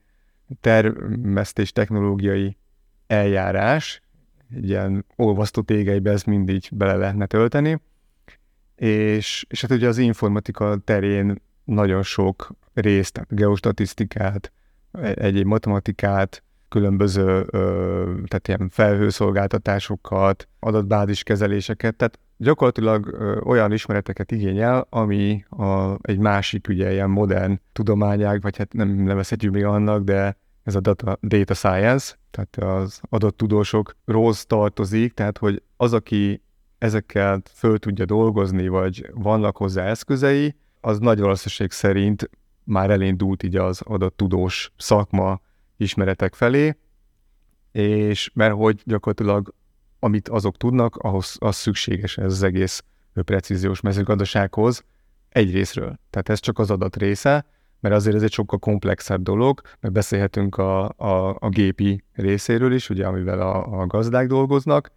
termesztés 0.61 1.71
technológiai 1.71 2.57
eljárás, 3.07 4.01
egy 4.55 4.69
ilyen 4.69 5.05
olvasztó 5.15 5.61
tégelybe 5.61 6.11
ez 6.11 6.23
mindig 6.23 6.63
bele 6.71 6.95
lehetne 6.95 7.25
tölteni, 7.25 7.81
és, 8.75 9.45
és 9.49 9.61
hát 9.61 9.71
ugye 9.71 9.87
az 9.87 9.97
informatika 9.97 10.77
terén 10.83 11.41
nagyon 11.63 12.03
sok 12.03 12.51
részt, 12.73 13.25
geostatisztikát, 13.29 14.51
e-, 14.91 15.13
egyéb 15.15 15.45
matematikát, 15.45 16.43
különböző 16.69 17.45
tehát 18.25 18.47
ilyen 18.47 18.69
felhőszolgáltatásokat, 18.69 20.47
adatbáziskezeléseket, 20.59 21.95
tehát 21.95 22.19
gyakorlatilag 22.37 23.17
olyan 23.45 23.71
ismereteket 23.71 24.31
igényel, 24.31 24.87
ami 24.89 25.45
a, 25.49 25.97
egy 26.01 26.17
másik 26.17 26.67
ugye 26.67 26.91
ilyen 26.91 27.09
modern 27.09 27.59
tudományág, 27.73 28.41
vagy 28.41 28.57
hát 28.57 28.73
nem 28.73 28.89
nevezhetjük 28.89 29.53
még 29.53 29.65
annak, 29.65 30.03
de 30.03 30.37
ez 30.63 30.75
a 30.75 30.79
data, 30.79 31.17
data 31.21 31.53
science, 31.53 32.15
tehát 32.31 32.55
az 32.55 33.01
adott 33.09 33.37
tudósokról 33.37 34.33
tartozik, 34.33 35.13
tehát 35.13 35.37
hogy 35.37 35.63
az, 35.77 35.93
aki 35.93 36.41
ezekkel 36.77 37.41
föl 37.53 37.79
tudja 37.79 38.05
dolgozni, 38.05 38.67
vagy 38.67 39.09
vannak 39.13 39.57
hozzá 39.57 39.85
eszközei, 39.85 40.55
az 40.81 40.99
nagy 40.99 41.19
valószínűség 41.19 41.71
szerint 41.71 42.29
már 42.63 42.89
elindult 42.89 43.43
így 43.43 43.55
az 43.55 43.81
adott 43.81 44.17
tudós 44.17 44.71
szakma 44.77 45.41
ismeretek 45.77 46.33
felé, 46.33 46.77
és 47.71 48.31
mert 48.33 48.53
hogy 48.53 48.81
gyakorlatilag 48.85 49.53
amit 50.03 50.29
azok 50.29 50.57
tudnak, 50.57 50.95
ahhoz 50.95 51.35
az 51.39 51.55
szükséges 51.55 52.17
ez 52.17 52.31
az 52.31 52.43
egész 52.43 52.83
precíziós 53.13 53.81
mezőgazdasághoz 53.81 54.85
egyrésztről. 55.29 55.99
Tehát 56.09 56.29
ez 56.29 56.39
csak 56.39 56.59
az 56.59 56.71
adat 56.71 56.95
része, 56.95 57.45
mert 57.81 57.95
azért 57.95 58.15
ez 58.15 58.23
egy 58.23 58.31
sokkal 58.31 58.59
komplexebb 58.59 59.21
dolog, 59.21 59.61
mert 59.79 59.93
beszélhetünk 59.93 60.57
a, 60.57 60.83
a, 60.89 61.37
a 61.39 61.49
gépi 61.49 62.03
részéről 62.13 62.73
is, 62.73 62.89
ugye, 62.89 63.05
amivel 63.05 63.41
a, 63.41 63.81
a 63.81 63.87
gazdák 63.87 64.27
dolgoznak, 64.27 64.91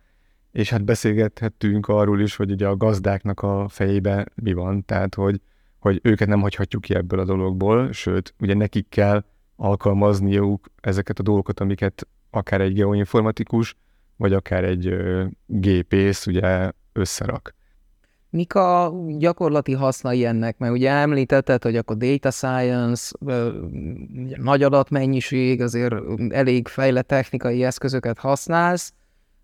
és 0.52 0.70
hát 0.70 0.84
beszélgethettünk 0.84 1.88
arról 1.88 2.20
is, 2.20 2.36
hogy 2.36 2.50
ugye 2.50 2.66
a 2.66 2.76
gazdáknak 2.76 3.40
a 3.40 3.68
fejében 3.68 4.32
mi 4.34 4.52
van, 4.52 4.84
tehát 4.84 5.14
hogy, 5.14 5.40
hogy 5.78 6.00
őket 6.02 6.28
nem 6.28 6.40
hagyhatjuk 6.40 6.82
ki 6.82 6.94
ebből 6.94 7.18
a 7.18 7.24
dologból, 7.24 7.92
sőt, 7.92 8.34
ugye 8.40 8.54
nekik 8.54 8.88
kell 8.88 9.24
alkalmazniuk 9.56 10.66
ezeket 10.80 11.18
a 11.18 11.22
dolgokat, 11.22 11.60
amiket 11.60 12.06
akár 12.30 12.60
egy 12.60 12.74
geoinformatikus, 12.74 13.76
vagy 14.16 14.32
akár 14.32 14.64
egy 14.64 14.86
ö, 14.86 15.24
gépész 15.46 16.26
ugye 16.26 16.70
összerak. 16.92 17.54
Mik 18.34 18.54
a 18.54 18.94
gyakorlati 19.18 19.72
hasznai 19.72 20.24
ennek? 20.24 20.58
Mert 20.58 20.72
ugye 20.72 20.90
említetted, 20.90 21.62
hogy 21.62 21.76
akkor 21.76 21.96
data 21.96 22.30
science, 22.30 23.16
nagy 24.36 24.62
adatmennyiség, 24.62 25.60
azért 25.60 25.94
elég 26.28 26.68
fejlett 26.68 27.06
technikai 27.06 27.64
eszközöket 27.64 28.18
használsz, 28.18 28.92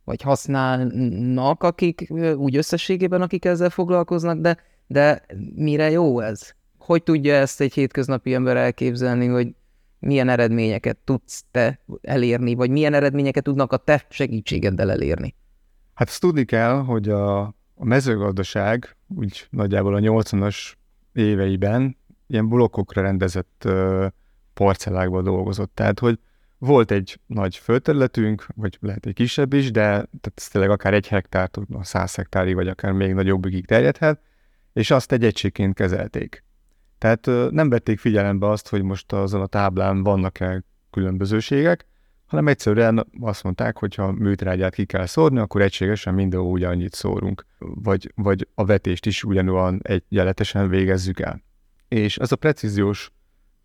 vagy 0.05 0.23
használnak, 0.23 1.63
akik 1.63 2.13
úgy 2.37 2.57
összességében, 2.57 3.23
akik 3.23 3.45
ezzel 3.45 3.71
foglalkoznak, 3.71 4.39
de, 4.39 4.57
de 4.87 5.23
mire 5.55 5.91
jó 5.91 6.21
ez? 6.21 6.53
Hogy 6.79 7.03
tudja 7.03 7.35
ezt 7.35 7.61
egy 7.61 7.73
hétköznapi 7.73 8.35
ember 8.35 8.57
elképzelni, 8.57 9.27
hogy 9.27 9.55
milyen 9.99 10.29
eredményeket 10.29 10.97
tudsz 11.05 11.45
te 11.51 11.81
elérni, 12.03 12.55
vagy 12.55 12.71
milyen 12.71 12.95
eredményeket 12.95 13.45
tudnak 13.45 13.73
a 13.73 13.77
te 13.77 14.07
segítségeddel 14.09 14.91
elérni? 14.91 15.35
Hát 15.95 16.09
azt 16.09 16.21
tudni 16.21 16.45
kell, 16.45 16.75
hogy 16.75 17.09
a, 17.09 17.55
a 17.81 17.85
mezőgazdaság 17.85 18.97
úgy 19.09 19.47
nagyjából 19.51 19.95
a 19.95 19.99
80-as 19.99 20.73
éveiben 21.13 21.97
ilyen 22.27 22.49
blokkokra 22.49 23.03
rendezett 23.03 23.63
uh, 23.67 24.07
parcellákban 24.55 25.25
dolgozott. 25.25 25.75
Tehát, 25.75 25.99
hogy 25.99 26.19
volt 26.59 26.91
egy 26.91 27.21
nagy 27.27 27.57
földterületünk, 27.57 28.47
vagy 28.55 28.79
lehet 28.81 29.07
egy 29.07 29.15
kisebb 29.15 29.53
is, 29.53 29.71
de 29.71 29.81
tehát 29.81 30.33
ez 30.35 30.49
tényleg 30.49 30.71
akár 30.71 30.95
egy 30.95 31.09
hektár, 31.09 31.51
a 31.73 31.85
száz 31.85 32.15
hektárig, 32.15 32.55
vagy 32.55 32.69
akár 32.69 32.93
még 32.93 33.15
nagyobbig 33.15 33.67
terjedhet, 33.67 34.21
és 34.73 34.91
azt 34.91 35.13
egy 35.13 35.25
egységként 35.25 35.75
kezelték. 35.75 36.45
Tehát 36.99 37.27
nem 37.51 37.69
vették 37.69 37.99
figyelembe 37.99 38.49
azt, 38.49 38.69
hogy 38.69 38.83
most 38.83 39.13
azon 39.13 39.41
a 39.41 39.47
táblán 39.47 40.03
vannak-e 40.03 40.63
különbözőségek, 40.91 41.87
hanem 42.31 42.49
egyszerűen 42.49 43.07
azt 43.21 43.43
mondták, 43.43 43.79
hogy 43.79 43.95
ha 43.95 44.13
műtrágyát 44.13 44.75
ki 44.75 44.85
kell 44.85 45.07
szórni, 45.07 45.39
akkor 45.39 45.63
egységesen 45.63 46.15
mindenhol 46.15 46.51
ugyannyit 46.51 46.95
szórunk, 46.95 47.47
vagy, 47.59 48.13
vagy 48.15 48.49
a 48.55 48.65
vetést 48.65 49.07
is 49.07 49.25
ugyanúan 49.25 49.81
egyenletesen 49.83 50.69
végezzük 50.69 51.21
el. 51.21 51.43
És 51.89 52.17
ez 52.17 52.33
a 52.33 52.37
precíziós 52.37 53.11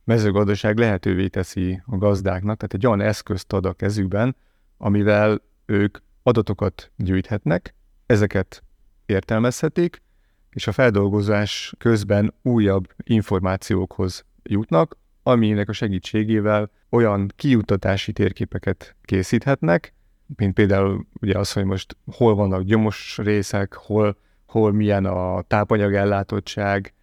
mezőgazdaság 0.04 0.78
lehetővé 0.78 1.28
teszi 1.28 1.82
a 1.86 1.98
gazdáknak, 1.98 2.58
tehát 2.58 2.74
egy 2.74 2.86
olyan 2.86 3.02
eszközt 3.02 3.54
ad 3.54 3.66
a 3.66 3.74
kezükben, 3.74 4.36
amivel 4.78 5.42
ők 5.66 5.98
adatokat 6.24 6.92
gyűjthetnek, 6.96 7.76
ezeket 8.06 8.64
értelmezhetik, 9.06 10.02
és 10.50 10.68
a 10.68 10.72
feldolgozás 10.72 11.74
közben 11.78 12.34
újabb 12.42 12.88
információkhoz 13.04 14.26
jutnak, 14.44 14.98
aminek 15.28 15.70
a 15.70 15.74
segítségével 15.74 16.72
olyan 16.90 17.32
kiutatási 17.36 18.12
térképeket 18.12 18.96
készíthetnek, 19.04 19.94
mint 20.36 20.54
például 20.54 21.06
ugye 21.22 21.38
az, 21.38 21.52
hogy 21.52 21.64
most 21.64 21.98
hol 22.12 22.36
vannak 22.36 22.62
gyomos 22.62 23.18
részek, 23.18 23.74
hol, 23.74 24.18
hol 24.48 24.72
milyen 24.72 25.06
a 25.06 25.42
tápanyag 25.42 25.94
ellátottság, 25.94 26.94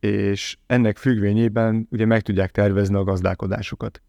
és 0.00 0.56
ennek 0.66 0.96
függvényében 0.96 1.88
ugye 1.90 2.06
meg 2.06 2.22
tudják 2.22 2.50
tervezni 2.50 2.94
a 2.94 3.04
gazdálkodásukat. 3.04 4.02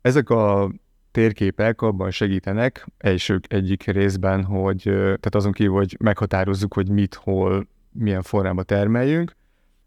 Ezek 0.00 0.30
a 0.30 0.72
térképek 1.10 1.82
abban 1.82 2.10
segítenek, 2.10 2.86
elsők 2.98 3.52
egyik 3.52 3.84
részben, 3.84 4.44
hogy 4.44 4.82
tehát 4.82 5.34
azon 5.34 5.52
kívül, 5.52 5.74
hogy 5.74 5.96
meghatározzuk, 6.00 6.74
hogy 6.74 6.88
mit, 6.88 7.14
hol, 7.14 7.66
milyen 7.92 8.22
forrába 8.22 8.62
termeljünk. 8.62 9.36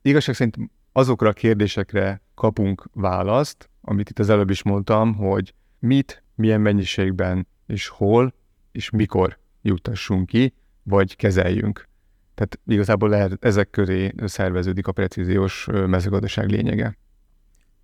Igazság 0.02 0.36
szerint 0.36 0.58
azokra 0.98 1.30
a 1.30 1.34
kérdésekre 1.34 2.22
kapunk 2.36 2.90
választ, 2.94 3.70
amit 3.82 4.10
itt 4.10 4.20
az 4.20 4.30
előbb 4.30 4.50
is 4.50 4.64
mondtam, 4.64 5.16
hogy 5.16 5.54
mit, 5.80 6.24
milyen 6.36 6.62
mennyiségben 6.62 7.48
és 7.66 7.88
hol 7.88 8.34
és 8.72 8.90
mikor 8.90 9.38
juttassunk 9.62 10.26
ki, 10.26 10.54
vagy 10.84 11.16
kezeljünk. 11.16 11.88
Tehát 12.36 12.60
igazából 12.66 13.10
lehet, 13.10 13.38
ezek 13.40 13.70
köré 13.70 14.14
szerveződik 14.26 14.88
a 14.88 14.92
precíziós 14.92 15.68
mezőgazdaság 15.72 16.50
lényege. 16.50 16.98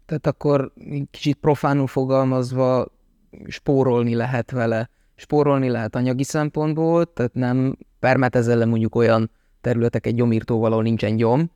Tehát 0.06 0.28
akkor 0.28 0.74
kicsit 1.12 1.36
profánul 1.36 1.88
fogalmazva 1.88 2.86
spórolni 3.48 4.16
lehet 4.16 4.52
vele. 4.52 4.90
Spórolni 5.16 5.70
lehet 5.70 5.96
anyagi 5.96 6.24
szempontból, 6.24 7.14
tehát 7.14 7.34
nem 7.34 7.78
permetezel 8.00 8.58
le 8.58 8.66
mondjuk 8.66 8.96
olyan 8.96 9.32
területeket 9.62 10.16
gyomírtóval, 10.16 10.72
ahol 10.72 10.84
nincsen 10.84 11.16
gyom, 11.16 11.52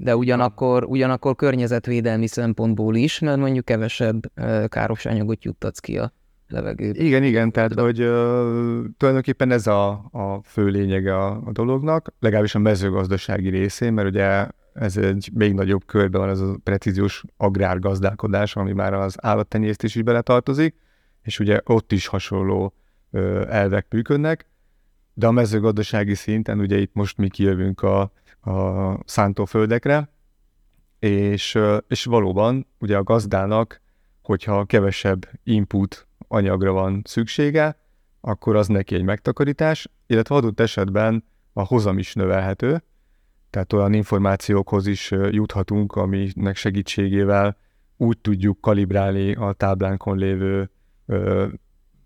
de 0.00 0.16
ugyanakkor, 0.16 0.84
ugyanakkor 0.84 1.34
környezetvédelmi 1.34 2.26
szempontból 2.26 2.96
is, 2.96 3.18
mert 3.18 3.38
mondjuk 3.38 3.64
kevesebb 3.64 4.32
káros 4.68 5.06
anyagot 5.06 5.44
juttatsz 5.44 5.78
ki 5.78 5.98
a 5.98 6.12
levegőbe. 6.48 7.04
Igen, 7.04 7.22
igen, 7.22 7.52
tehát 7.52 7.80
hogy 7.80 8.00
uh, 8.00 8.84
tulajdonképpen 8.96 9.50
ez 9.50 9.66
a, 9.66 9.88
a 10.12 10.40
fő 10.44 10.66
lényege 10.66 11.16
a, 11.16 11.42
a 11.44 11.52
dolognak, 11.52 12.12
legalábbis 12.20 12.54
a 12.54 12.58
mezőgazdasági 12.58 13.48
részén, 13.48 13.92
mert 13.92 14.08
ugye 14.08 14.46
ez 14.72 14.96
egy 14.96 15.30
még 15.34 15.52
nagyobb 15.52 15.86
körben 15.86 16.20
van 16.20 16.30
ez 16.30 16.40
a 16.40 16.56
precíziós 16.64 17.24
agrárgazdálkodás, 17.36 18.56
ami 18.56 18.72
már 18.72 18.94
az 18.94 19.16
állattenyésztés 19.20 19.94
is 19.94 20.02
beletartozik, 20.02 20.74
és 21.22 21.38
ugye 21.38 21.60
ott 21.64 21.92
is 21.92 22.06
hasonló 22.06 22.74
elvek 23.48 23.86
működnek, 23.90 24.50
de 25.14 25.26
a 25.26 25.30
mezőgazdasági 25.30 26.14
szinten 26.14 26.58
ugye 26.58 26.76
itt 26.78 26.94
most 26.94 27.16
mi 27.16 27.28
kijövünk 27.28 27.82
a, 27.82 28.12
a 28.48 28.98
szántóföldekre, 29.04 30.10
és, 30.98 31.58
és 31.88 32.04
valóban 32.04 32.66
ugye 32.78 32.96
a 32.96 33.02
gazdának, 33.02 33.80
hogyha 34.22 34.64
kevesebb 34.64 35.28
input 35.42 36.06
anyagra 36.28 36.72
van 36.72 37.02
szüksége, 37.04 37.78
akkor 38.20 38.56
az 38.56 38.66
neki 38.66 38.94
egy 38.94 39.02
megtakarítás, 39.02 39.88
illetve 40.06 40.34
adott 40.34 40.60
esetben 40.60 41.24
a 41.52 41.66
hozam 41.66 41.98
is 41.98 42.14
növelhető, 42.14 42.82
tehát 43.50 43.72
olyan 43.72 43.92
információkhoz 43.92 44.86
is 44.86 45.10
juthatunk, 45.30 45.92
aminek 45.92 46.56
segítségével 46.56 47.56
úgy 47.96 48.18
tudjuk 48.18 48.60
kalibrálni 48.60 49.34
a 49.34 49.52
táblánkon 49.52 50.18
lévő 50.18 50.70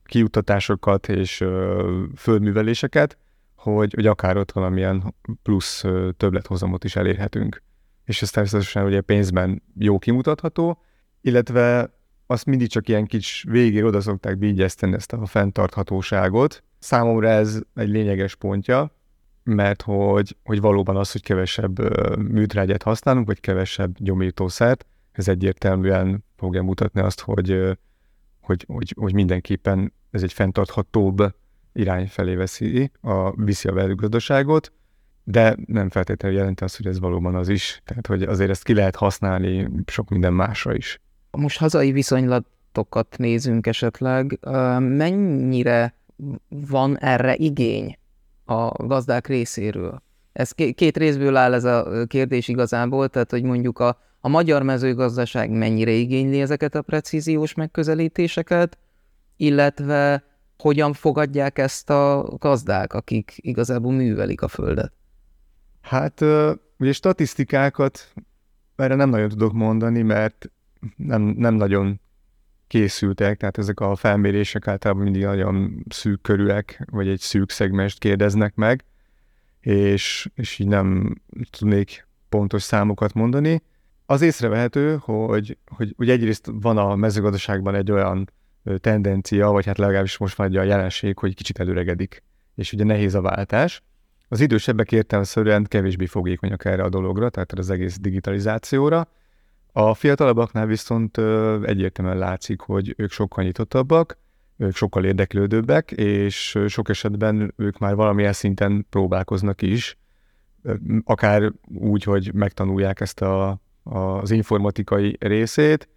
kiuttatásokat 0.05 1.09
és 1.09 1.41
ö, 1.41 2.05
földműveléseket, 2.17 3.19
hogy, 3.63 3.95
hogy 3.95 4.07
akár 4.07 4.37
ott 4.37 4.53
valamilyen 4.53 5.15
plusz 5.43 5.85
többlethozamot 6.17 6.85
is 6.85 6.97
elérhetünk. 6.97 7.63
És 8.05 8.23
ez 8.23 8.31
természetesen 8.31 8.85
ugye 8.85 9.01
pénzben 9.01 9.63
jó 9.79 9.99
kimutatható, 9.99 10.79
illetve 11.21 11.95
azt 12.27 12.47
mindig 12.47 12.69
csak 12.69 12.89
ilyen 12.89 13.07
kis 13.07 13.45
végére 13.49 13.87
oda 13.87 14.01
szokták 14.01 14.39
bígyeszteni 14.39 14.95
ezt 14.95 15.13
a 15.13 15.27
fenntarthatóságot. 15.27 16.63
Számomra 16.79 17.29
ez 17.29 17.61
egy 17.75 17.89
lényeges 17.89 18.35
pontja, 18.35 18.97
mert 19.43 19.83
hogy, 19.83 20.37
hogy 20.45 20.61
valóban 20.61 20.97
az, 20.97 21.13
hogy 21.13 21.23
kevesebb 21.23 21.79
műtrágyát 22.19 22.83
használunk, 22.83 23.27
vagy 23.27 23.41
kevesebb 23.41 23.97
gyomítószert, 23.99 24.87
ez 25.13 25.29
egyértelműen 25.29 26.25
fogja 26.37 26.63
mutatni 26.63 27.01
azt, 27.01 27.21
hogy, 27.21 27.79
hogy, 28.41 28.65
hogy, 28.69 28.95
hogy 28.99 29.15
mindenképpen 29.15 29.93
ez 30.11 30.23
egy 30.23 30.33
fenntarthatóbb 30.33 31.35
irány 31.73 32.09
felé 32.09 32.35
veszi 32.35 32.91
a, 33.01 33.45
viszi 33.45 33.69
a 33.69 33.73
velőgazdaságot, 33.73 34.73
de 35.25 35.57
nem 35.67 35.91
feltétlenül 35.91 36.39
jelenti 36.39 36.65
azt, 36.65 36.77
hogy 36.77 36.87
ez 36.87 37.01
valóban 37.01 37.35
az 37.35 37.49
is. 37.49 37.81
Tehát, 37.85 38.07
hogy 38.07 38.23
azért 38.23 38.51
ezt 38.51 38.65
ki 38.65 38.75
lehet 38.75 38.97
használni 38.97 39.69
sok 39.87 40.09
minden 40.09 40.33
másra 40.33 40.75
is. 40.75 41.01
Most 41.31 41.59
hazai 41.59 41.93
viszonylatokat 41.93 43.15
nézünk 43.19 43.67
esetleg. 43.67 44.39
Mennyire 44.79 45.95
van 46.49 46.99
erre 46.99 47.35
igény 47.35 47.99
a 48.45 48.87
gazdák 48.87 49.27
részéről? 49.27 50.03
Ez 50.33 50.51
két 50.53 50.97
részből 50.97 51.37
áll 51.37 51.55
ez 51.55 51.65
a 51.65 52.05
kérdés 52.07 52.49
igazából, 52.49 53.09
tehát 53.09 53.31
hogy 53.31 53.43
mondjuk 53.43 53.79
a, 53.79 53.99
a 54.21 54.29
magyar 54.29 54.63
mezőgazdaság 54.63 55.51
mennyire 55.51 55.91
igényli 55.91 56.41
ezeket 56.41 56.75
a 56.75 56.83
precíziós 56.83 57.55
megközelítéseket, 57.55 58.79
illetve 59.37 60.25
hogyan 60.63 60.93
fogadják 60.93 61.59
ezt 61.59 61.91
a 61.91 62.35
gazdák, 62.39 62.93
akik 62.93 63.33
igazából 63.37 63.93
művelik 63.93 64.43
a 64.43 64.49
földet? 64.49 64.93
Hát 65.81 66.21
ugye 66.79 66.93
statisztikákat 66.93 68.13
erre 68.77 68.95
nem 68.95 69.09
nagyon 69.09 69.29
tudok 69.29 69.53
mondani, 69.53 70.03
mert 70.03 70.51
nem, 70.97 71.23
nem 71.23 71.55
nagyon 71.55 72.01
készültek, 72.67 73.39
tehát 73.39 73.59
ezek 73.59 73.81
a 73.81 73.97
felmérések 73.97 74.67
általában 74.69 75.03
mindig 75.03 75.23
nagyon 75.23 75.85
szűk 75.89 76.21
körűek, 76.21 76.87
vagy 76.91 77.09
egy 77.09 77.21
szűk 77.21 77.51
szegmest 77.51 77.99
kérdeznek 77.99 78.55
meg, 78.55 78.85
és, 79.61 80.31
és 80.35 80.59
így 80.59 80.69
nem 80.69 81.15
tudnék 81.51 82.07
pontos 82.29 82.63
számokat 82.63 83.15
mondani. 83.15 83.63
Az 84.07 84.23
észrevehető, 84.23 84.97
hogy, 85.01 85.59
hogy, 85.67 85.95
hogy 85.97 86.11
egyrészt 86.11 86.51
van 86.53 86.79
a 86.79 86.97
mezőgazdaságban 86.97 87.75
egy 87.75 87.91
olyan 87.91 88.31
tendencia, 88.79 89.51
vagy 89.51 89.67
hát 89.67 89.79
legalábbis 89.79 90.19
most 90.19 90.39
már 90.39 90.57
a 90.57 90.63
jelenség, 90.63 91.19
hogy 91.19 91.35
kicsit 91.35 91.59
előregedik, 91.59 92.23
és 92.55 92.73
ugye 92.73 92.85
nehéz 92.85 93.15
a 93.15 93.21
váltás. 93.21 93.83
Az 94.29 94.41
idősebbek 94.41 94.93
értelmszerűen 94.93 95.65
kevésbé 95.65 96.07
fogékonyak 96.07 96.65
erre 96.65 96.83
a 96.83 96.89
dologra, 96.89 97.31
tehát 97.31 97.53
az 97.53 97.71
egész 97.71 97.99
digitalizációra. 97.99 99.09
A 99.73 99.95
fiatalabbaknál 99.95 100.67
viszont 100.67 101.19
egyértelműen 101.63 102.19
látszik, 102.19 102.61
hogy 102.61 102.95
ők 102.97 103.11
sokkal 103.11 103.45
nyitottabbak, 103.45 104.19
ők 104.57 104.75
sokkal 104.75 105.05
érdeklődőbbek, 105.05 105.91
és 105.91 106.59
sok 106.67 106.89
esetben 106.89 107.55
ők 107.57 107.79
már 107.79 107.95
valamilyen 107.95 108.33
szinten 108.33 108.87
próbálkoznak 108.91 109.63
is, 109.63 109.99
akár 111.05 111.53
úgy, 111.75 112.03
hogy 112.03 112.35
megtanulják 112.35 113.01
ezt 113.01 113.21
a, 113.21 113.61
az 113.83 114.31
informatikai 114.31 115.17
részét, 115.21 115.89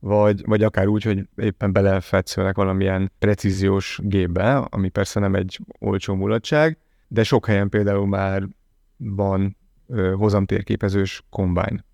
vagy, 0.00 0.42
vagy 0.46 0.62
akár 0.62 0.86
úgy, 0.86 1.02
hogy 1.02 1.28
éppen 1.36 1.72
belefetszölnek 1.72 2.56
valamilyen 2.56 3.12
precíziós 3.18 3.98
gépbe, 4.02 4.56
ami 4.56 4.88
persze 4.88 5.20
nem 5.20 5.34
egy 5.34 5.58
olcsó 5.78 6.14
mulatság, 6.14 6.78
de 7.08 7.22
sok 7.22 7.46
helyen 7.46 7.68
például 7.68 8.06
már 8.06 8.48
van 8.96 9.56
ö, 9.86 10.12
hozamtérképezős 10.12 11.22
kombány. 11.30 11.84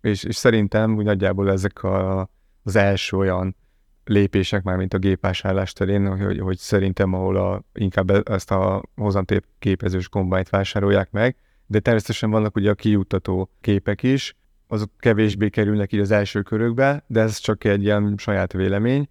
És, 0.00 0.24
és 0.24 0.36
szerintem 0.36 0.96
úgy 0.96 1.04
nagyjából 1.04 1.50
ezek 1.50 1.82
a, 1.82 2.28
az 2.62 2.76
első 2.76 3.16
olyan 3.16 3.56
lépések 4.04 4.62
már, 4.62 4.76
mint 4.76 4.94
a 4.94 4.98
gépvásárlás 4.98 5.72
terén, 5.72 6.24
hogy, 6.24 6.38
hogy 6.38 6.58
szerintem 6.58 7.12
ahol 7.12 7.36
a, 7.36 7.62
inkább 7.74 8.28
ezt 8.30 8.50
a 8.50 8.82
hozamtérképezős 8.96 10.08
kombányt 10.08 10.48
vásárolják 10.48 11.10
meg, 11.10 11.36
de 11.66 11.78
természetesen 11.78 12.30
vannak 12.30 12.56
ugye 12.56 12.70
a 12.70 12.74
kijuttató 12.74 13.50
képek 13.60 14.02
is, 14.02 14.36
azok 14.68 14.90
kevésbé 14.98 15.48
kerülnek 15.48 15.92
így 15.92 16.00
az 16.00 16.10
első 16.10 16.42
körökbe, 16.42 17.04
de 17.06 17.20
ez 17.20 17.36
csak 17.36 17.64
egy 17.64 17.82
ilyen 17.82 18.14
saját 18.16 18.52
vélemény. 18.52 19.08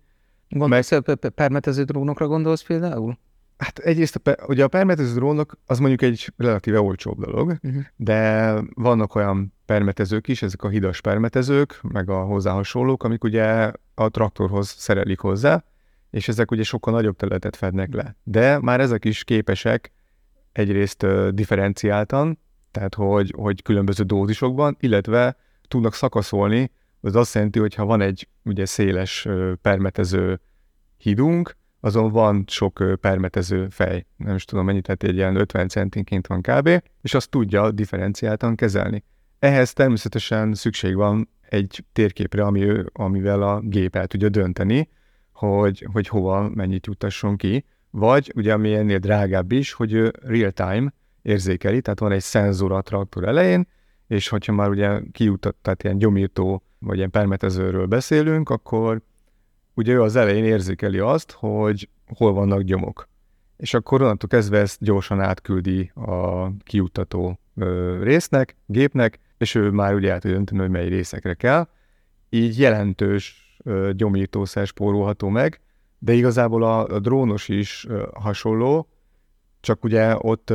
Gondolsz, 0.50 0.92
Meg... 0.92 1.16
permetező 1.16 1.84
drónokra 1.84 2.28
gondolsz 2.28 2.64
például? 2.64 3.18
Hát 3.58 3.80
egyrészt 3.80 4.16
a, 4.16 4.46
ugye 4.48 4.64
a 4.64 4.68
permetező 4.68 5.14
drónok 5.14 5.58
az 5.66 5.80
mondjuk 5.80 6.02
egy 6.02 6.34
relatíve 6.38 6.82
olcsóbb 6.82 7.26
dolog, 7.26 7.58
uh-huh. 7.64 7.82
de 7.96 8.54
vannak 8.74 9.16
olyan 9.16 9.54
permetezők 9.66 10.28
is, 10.28 10.42
ezek 10.42 10.64
a 10.64 10.70
hidas 10.70 11.02
permetezők, 11.02 11.80
meg 11.82 12.10
a 12.10 12.24
hozzá 12.24 12.52
hasonlók, 12.52 13.04
amik 13.04 13.24
ugye 13.24 13.72
a 13.94 14.10
traktorhoz 14.10 14.68
szerelik 14.68 15.20
hozzá, 15.20 15.64
és 16.10 16.28
ezek 16.28 16.52
ugye 16.52 16.64
sokkal 16.64 16.94
nagyobb 16.94 17.16
területet 17.16 17.56
fednek 17.56 17.94
le. 17.94 18.16
De 18.24 18.60
már 18.60 18.80
ezek 18.80 19.06
is 19.06 19.24
képesek 19.24 19.92
egyrészt 20.52 21.04
uh, 21.04 21.28
differenciáltan, 21.30 22.40
tehát 22.72 22.96
hogy, 22.96 23.34
hogy 23.38 23.62
különböző 23.62 24.04
dózisokban, 24.04 24.78
illetve 24.80 25.38
tudnak 25.68 25.94
szakaszolni, 25.94 26.72
az 27.02 27.16
azt 27.16 27.34
jelenti, 27.34 27.60
hogy 27.60 27.76
ha 27.76 27.86
van 27.86 28.02
egy 28.02 28.28
ugye 28.44 28.66
széles 28.66 29.28
permetező 29.62 30.40
hídunk, 30.98 31.56
azon 31.80 32.12
van 32.12 32.44
sok 32.48 32.84
permetező 33.02 33.68
fej, 33.70 34.06
nem 34.18 34.36
is 34.36 34.46
tudom 34.46 34.66
mennyi, 34.66 34.82
tehát 34.82 35.04
egy 35.04 35.16
ilyen 35.16 35.36
50 35.36 35.68
centinként 35.68 36.28
van 36.28 36.42
kb., 36.42 36.70
és 37.02 37.14
azt 37.14 37.30
tudja 37.30 37.72
differenciáltan 37.72 38.56
kezelni. 38.56 39.04
Ehhez 39.40 39.74
természetesen 39.74 40.54
szükség 40.54 40.96
van 40.96 41.30
egy 41.50 41.84
térképre, 41.94 42.46
ami, 42.46 42.84
amivel 42.94 43.42
a 43.42 43.60
gép 43.60 43.96
el 43.96 44.08
tudja 44.08 44.30
dönteni, 44.30 44.90
hogy, 45.32 45.88
hogy 45.92 46.08
hova 46.08 46.50
mennyit 46.50 46.86
juttasson 46.86 47.36
ki, 47.36 47.66
vagy 47.90 48.32
ugye 48.36 48.54
ami 48.54 48.74
ennél 48.74 48.98
drágább 48.98 49.52
is, 49.52 49.74
hogy 49.74 50.12
real-time 50.22 50.94
érzékeli, 51.22 51.82
tehát 51.82 52.00
van 52.00 52.12
egy 52.12 52.22
szenzor 52.22 52.72
a 52.72 52.82
traktor 52.82 53.28
elején, 53.28 53.68
és 54.08 54.28
hogyha 54.28 54.54
már 54.54 54.70
ugye 54.70 55.00
kijutott, 55.12 55.58
tehát 55.62 55.84
ilyen 55.84 55.98
gyomírtó, 55.98 56.64
vagy 56.80 56.98
ilyen 56.98 57.12
permetezőről 57.12 57.86
beszélünk, 57.86 58.50
akkor 58.50 59.02
ugye 59.74 59.94
ő 59.94 60.02
az 60.02 60.16
elején 60.16 60.44
érzékeli 60.44 61.00
azt, 61.00 61.32
hogy 61.32 61.90
hol 62.18 62.34
vannak 62.34 62.62
gyomok. 62.62 63.08
És 63.58 63.74
akkor 63.74 64.02
onnantól 64.02 64.30
kezdve 64.30 64.60
ezt 64.60 64.84
gyorsan 64.84 65.22
átküldi 65.22 65.92
a 65.96 66.50
kijuttató 66.58 67.40
résznek, 68.02 68.56
gépnek, 68.66 69.20
és 69.38 69.56
ő 69.56 69.70
már 69.70 69.94
ugye 69.94 70.12
el 70.12 70.20
tudja 70.20 70.36
dönteni, 70.36 70.60
hogy 70.60 70.70
mely 70.70 70.88
részekre 70.88 71.34
kell. 71.34 71.68
Így 72.30 72.60
jelentős 72.60 73.56
ö, 73.64 73.92
gyomírtószer 73.94 74.68
spórolható 74.68 75.30
meg, 75.30 75.60
de 76.00 76.14
igazából 76.14 76.64
a, 76.64 76.86
a 76.86 77.00
drónos 77.00 77.50
is 77.50 77.88
hasonló, 78.14 78.88
csak 79.60 79.84
ugye 79.84 80.16
ott 80.18 80.52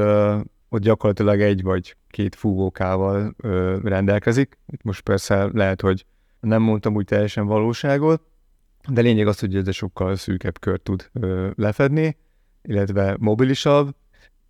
ott 0.70 0.82
gyakorlatilag 0.82 1.40
egy 1.40 1.62
vagy 1.62 1.96
két 2.10 2.34
fúvókával 2.34 3.34
ö, 3.36 3.78
rendelkezik. 3.82 4.58
Itt 4.66 4.82
most 4.82 5.00
persze 5.00 5.48
lehet, 5.52 5.80
hogy 5.80 6.04
nem 6.40 6.62
mondtam 6.62 6.94
úgy 6.94 7.04
teljesen 7.04 7.46
valóságot, 7.46 8.22
de 8.88 9.00
lényeg 9.00 9.26
az, 9.26 9.38
hogy 9.38 9.56
ez 9.56 9.74
sokkal 9.74 10.16
szűkebb 10.16 10.58
kört 10.58 10.82
tud 10.82 11.10
ö, 11.12 11.50
lefedni, 11.56 12.16
illetve 12.62 13.16
mobilisabb, 13.18 13.94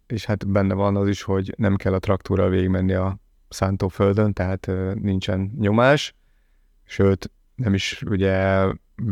és 0.06 0.24
hát 0.24 0.48
benne 0.48 0.74
van 0.74 0.96
az 0.96 1.08
is, 1.08 1.22
hogy 1.22 1.54
nem 1.56 1.76
kell 1.76 1.94
a 1.94 1.98
traktorral 1.98 2.48
végigmenni 2.48 2.92
a 2.92 3.18
szántóföldön, 3.48 4.32
tehát 4.32 4.66
ö, 4.66 4.92
nincsen 4.94 5.52
nyomás, 5.58 6.14
sőt, 6.84 7.30
nem 7.54 7.74
is 7.74 8.02
ugye 8.06 8.64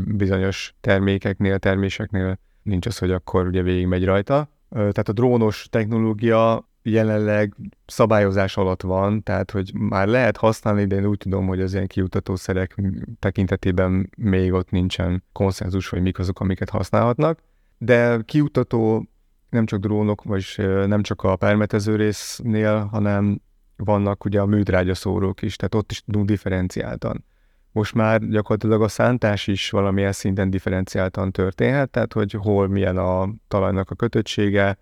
bizonyos 0.07 0.75
termékeknél, 0.81 1.59
terméseknél 1.59 2.39
nincs 2.63 2.87
az, 2.87 2.99
hogy 2.99 3.11
akkor 3.11 3.47
ugye 3.47 3.63
végigmegy 3.63 4.05
rajta. 4.05 4.49
Tehát 4.71 5.09
a 5.09 5.13
drónos 5.13 5.67
technológia 5.71 6.68
jelenleg 6.91 7.55
szabályozás 7.87 8.57
alatt 8.57 8.83
van, 8.83 9.23
tehát 9.23 9.51
hogy 9.51 9.73
már 9.75 10.07
lehet 10.07 10.37
használni, 10.37 10.87
de 10.87 10.97
én 10.97 11.07
úgy 11.07 11.19
tudom, 11.19 11.47
hogy 11.47 11.61
az 11.61 11.75
ilyen 11.75 11.87
kiutatószerek 11.87 12.77
tekintetében 13.19 14.11
még 14.17 14.53
ott 14.53 14.71
nincsen 14.71 15.25
konszenzus, 15.33 15.89
hogy 15.89 16.03
mik 16.03 16.19
azok, 16.19 16.41
amiket 16.41 16.71
használhatnak. 16.71 17.43
De 17.79 18.21
kiutató 18.25 19.09
nem 19.51 19.67
csak 19.67 19.81
drónok, 19.81 20.23
vagy 20.23 20.45
nem 20.87 21.03
csak 21.03 21.23
a 21.23 21.37
permetező 21.37 21.97
résznél, 21.97 22.85
hanem 22.85 23.41
vannak 23.77 24.25
ugye 24.25 24.41
a 24.41 24.47
műtrágyaszórók 24.47 25.43
is, 25.43 25.57
tehát 25.57 25.75
ott 25.75 25.91
is 25.91 26.05
tudunk 26.05 26.27
differenciáltan 26.27 27.25
most 27.73 27.95
már 27.95 28.29
gyakorlatilag 28.29 28.83
a 28.83 28.89
szántás 28.89 29.47
is 29.47 29.71
valamilyen 29.71 30.13
szinten 30.13 30.51
differenciáltan 30.51 31.33
történhet, 31.33 31.91
tehát 31.91 32.13
hogy 32.13 32.33
hol 32.33 32.69
milyen 32.69 32.97
a 32.97 33.29
talajnak 33.49 33.91
a 33.91 33.95
kötöttsége, 33.95 34.79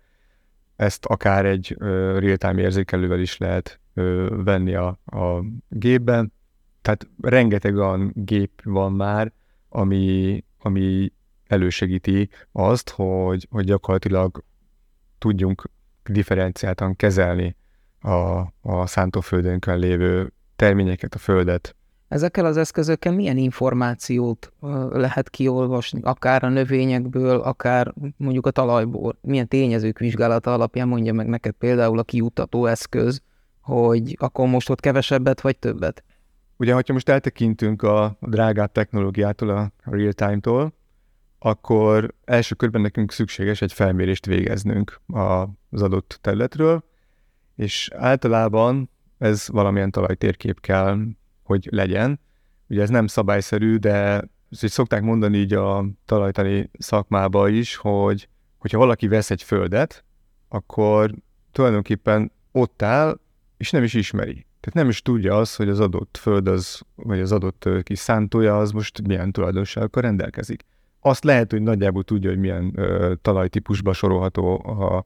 ezt 0.77 1.05
akár 1.05 1.45
egy 1.45 1.75
real-time 2.17 2.61
érzékelővel 2.61 3.19
is 3.19 3.37
lehet 3.37 3.79
venni 4.29 4.75
a, 4.75 4.87
a 5.05 5.43
gépben. 5.69 6.33
Tehát 6.81 7.07
rengeteg 7.21 7.75
olyan 7.75 8.11
gép 8.15 8.61
van 8.63 8.93
már, 8.93 9.31
ami, 9.69 10.43
ami 10.57 11.11
elősegíti 11.47 12.29
azt, 12.51 12.89
hogy, 12.89 13.47
hogy 13.49 13.65
gyakorlatilag 13.65 14.43
tudjunk 15.17 15.69
differenciáltan 16.03 16.95
kezelni 16.95 17.55
a, 17.99 18.39
a 18.61 18.85
szántóföldünkön 18.85 19.79
lévő 19.79 20.33
terményeket, 20.55 21.15
a 21.15 21.17
földet, 21.17 21.75
Ezekkel 22.07 22.45
az 22.45 22.57
eszközökkel 22.57 23.13
milyen 23.13 23.37
információt 23.37 24.53
lehet 24.91 25.29
kiolvasni, 25.29 26.01
akár 26.03 26.43
a 26.43 26.49
növényekből, 26.49 27.39
akár 27.39 27.93
mondjuk 28.17 28.45
a 28.45 28.51
talajból? 28.51 29.17
Milyen 29.21 29.47
tényezők 29.47 29.99
vizsgálata 29.99 30.53
alapján 30.53 30.87
mondja 30.87 31.13
meg 31.13 31.27
neked 31.27 31.53
például 31.53 31.99
a 31.99 32.03
kiutató 32.03 32.65
eszköz, 32.65 33.21
hogy 33.61 34.15
akkor 34.19 34.47
most 34.47 34.69
ott 34.69 34.79
kevesebbet 34.79 35.41
vagy 35.41 35.57
többet? 35.57 36.03
Ugye, 36.57 36.73
hogyha 36.73 36.93
most 36.93 37.09
eltekintünk 37.09 37.81
a 37.81 38.17
drágább 38.19 38.71
technológiától, 38.71 39.49
a 39.49 39.71
real-time-tól, 39.81 40.73
akkor 41.39 42.13
első 42.25 42.55
körben 42.55 42.81
nekünk 42.81 43.11
szükséges 43.11 43.61
egy 43.61 43.73
felmérést 43.73 44.25
végeznünk 44.25 45.01
az 45.69 45.81
adott 45.81 46.17
területről, 46.21 46.83
és 47.55 47.89
általában 47.95 48.89
ez 49.17 49.47
valamilyen 49.47 49.91
talajtérkép 49.91 50.61
kell 50.61 50.97
hogy 51.47 51.67
legyen. 51.71 52.19
Ugye 52.69 52.81
ez 52.81 52.89
nem 52.89 53.07
szabályszerű, 53.07 53.75
de 53.75 54.23
ezt 54.49 54.67
szokták 54.67 55.01
mondani 55.01 55.37
így 55.37 55.53
a 55.53 55.85
talajtani 56.05 56.69
szakmába 56.79 57.49
is, 57.49 57.75
hogy 57.75 58.29
hogyha 58.57 58.77
valaki 58.77 59.07
vesz 59.07 59.31
egy 59.31 59.43
földet, 59.43 60.03
akkor 60.47 61.13
tulajdonképpen 61.51 62.31
ott 62.51 62.81
áll, 62.81 63.19
és 63.57 63.71
nem 63.71 63.83
is 63.83 63.93
ismeri. 63.93 64.33
Tehát 64.33 64.73
nem 64.73 64.89
is 64.89 65.01
tudja 65.01 65.37
az, 65.37 65.55
hogy 65.55 65.69
az 65.69 65.79
adott 65.79 66.17
föld 66.21 66.47
az, 66.47 66.81
vagy 66.95 67.19
az 67.19 67.31
adott 67.31 67.69
kis 67.83 67.99
szántója 67.99 68.57
az 68.57 68.71
most 68.71 69.07
milyen 69.07 69.31
tulajdonságokkal 69.31 70.01
rendelkezik. 70.01 70.65
Azt 70.99 71.23
lehet, 71.23 71.51
hogy 71.51 71.61
nagyjából 71.61 72.03
tudja, 72.03 72.29
hogy 72.29 72.39
milyen 72.39 72.71
ö, 72.75 73.13
talajtípusba 73.21 73.93
sorolható 73.93 74.57
a, 74.65 75.05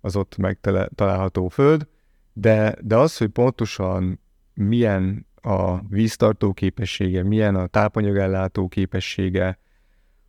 az 0.00 0.16
ott 0.16 0.36
megtalálható 0.36 1.48
föld, 1.48 1.86
de, 2.32 2.76
de 2.80 2.96
az, 2.96 3.16
hogy 3.16 3.28
pontosan 3.28 4.20
milyen 4.54 5.26
a 5.42 5.80
víztartó 5.88 6.52
képessége, 6.52 7.22
milyen 7.22 7.54
a 7.54 7.66
tápanyagellátó 7.66 8.68
képessége, 8.68 9.58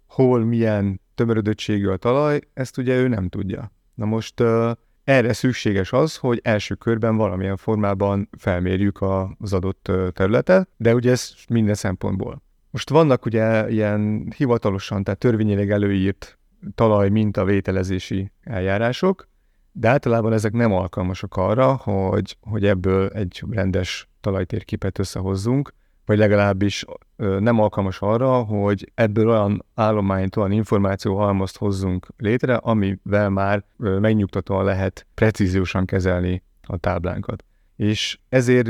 hol 0.07 0.43
milyen 0.45 1.01
tömörödöttségű 1.15 1.87
a 1.87 1.97
talaj, 1.97 2.39
ezt 2.53 2.77
ugye 2.77 2.95
ő 2.95 3.07
nem 3.07 3.29
tudja. 3.29 3.71
Na 3.93 4.05
most 4.05 4.39
uh, 4.39 4.71
erre 5.03 5.33
szükséges 5.33 5.93
az, 5.93 6.17
hogy 6.17 6.39
első 6.43 6.75
körben 6.75 7.15
valamilyen 7.15 7.57
formában 7.57 8.29
felmérjük 8.37 9.01
a, 9.01 9.35
az 9.39 9.53
adott 9.53 9.91
területet, 10.13 10.69
de 10.77 10.93
ugye 10.93 11.11
ez 11.11 11.33
minden 11.49 11.73
szempontból. 11.73 12.41
Most 12.69 12.89
vannak 12.89 13.25
ugye 13.25 13.69
ilyen 13.69 14.31
hivatalosan, 14.37 15.03
tehát 15.03 15.19
törvényileg 15.19 15.71
előírt 15.71 16.37
talaj 16.75 17.09
mintavételezési 17.09 18.31
eljárások, 18.41 19.29
de 19.71 19.89
általában 19.89 20.33
ezek 20.33 20.51
nem 20.51 20.71
alkalmasak 20.71 21.35
arra, 21.35 21.73
hogy, 21.73 22.37
hogy 22.41 22.65
ebből 22.65 23.07
egy 23.07 23.43
rendes 23.49 24.09
talajtérképet 24.21 24.99
összehozzunk, 24.99 25.73
vagy 26.05 26.17
legalábbis 26.17 26.85
nem 27.15 27.59
alkalmas 27.59 27.99
arra, 27.99 28.33
hogy 28.33 28.91
ebből 28.95 29.29
olyan 29.29 29.65
állományt, 29.75 30.35
olyan 30.35 30.51
információ 30.51 31.17
halmazt 31.17 31.57
hozzunk 31.57 32.07
létre, 32.17 32.55
amivel 32.55 33.29
már 33.29 33.63
megnyugtatóan 33.77 34.65
lehet 34.65 35.05
precíziósan 35.13 35.85
kezelni 35.85 36.43
a 36.61 36.77
táblánkat. 36.77 37.43
És 37.75 38.19
ezért 38.29 38.69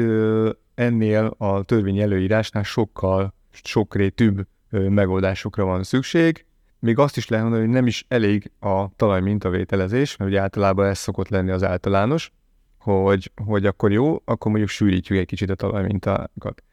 ennél 0.76 1.36
a 1.38 1.64
törvény 1.64 2.00
előírásnál 2.00 2.64
sokkal 2.64 3.34
sokrétűbb 3.52 4.48
megoldásokra 4.70 5.66
van 5.66 5.84
szükség, 5.84 6.46
még 6.82 6.98
azt 6.98 7.17
is 7.17 7.28
lehet 7.28 7.46
mondani, 7.46 7.65
hogy 7.65 7.76
nem 7.76 7.88
is 7.88 8.06
elég 8.08 8.52
a 8.60 8.96
talaj 8.96 9.22
mintavételezés, 9.22 10.17
mert 10.17 10.32
ugye 10.32 10.39
általában 10.39 10.86
ez 10.86 10.98
szokott 10.98 11.30
lenni 11.30 11.52
az 11.52 11.63
általános, 11.63 12.32
hogy, 12.80 13.32
hogy 13.46 13.65
akkor 13.65 13.91
jó, 13.91 14.22
akkor 14.26 14.52
mondjuk 14.52 14.70
sűrítjük 14.70 15.20
egy 15.20 15.26
kicsit 15.26 15.50
a 15.50 15.56
talajmintákat. 15.56 16.63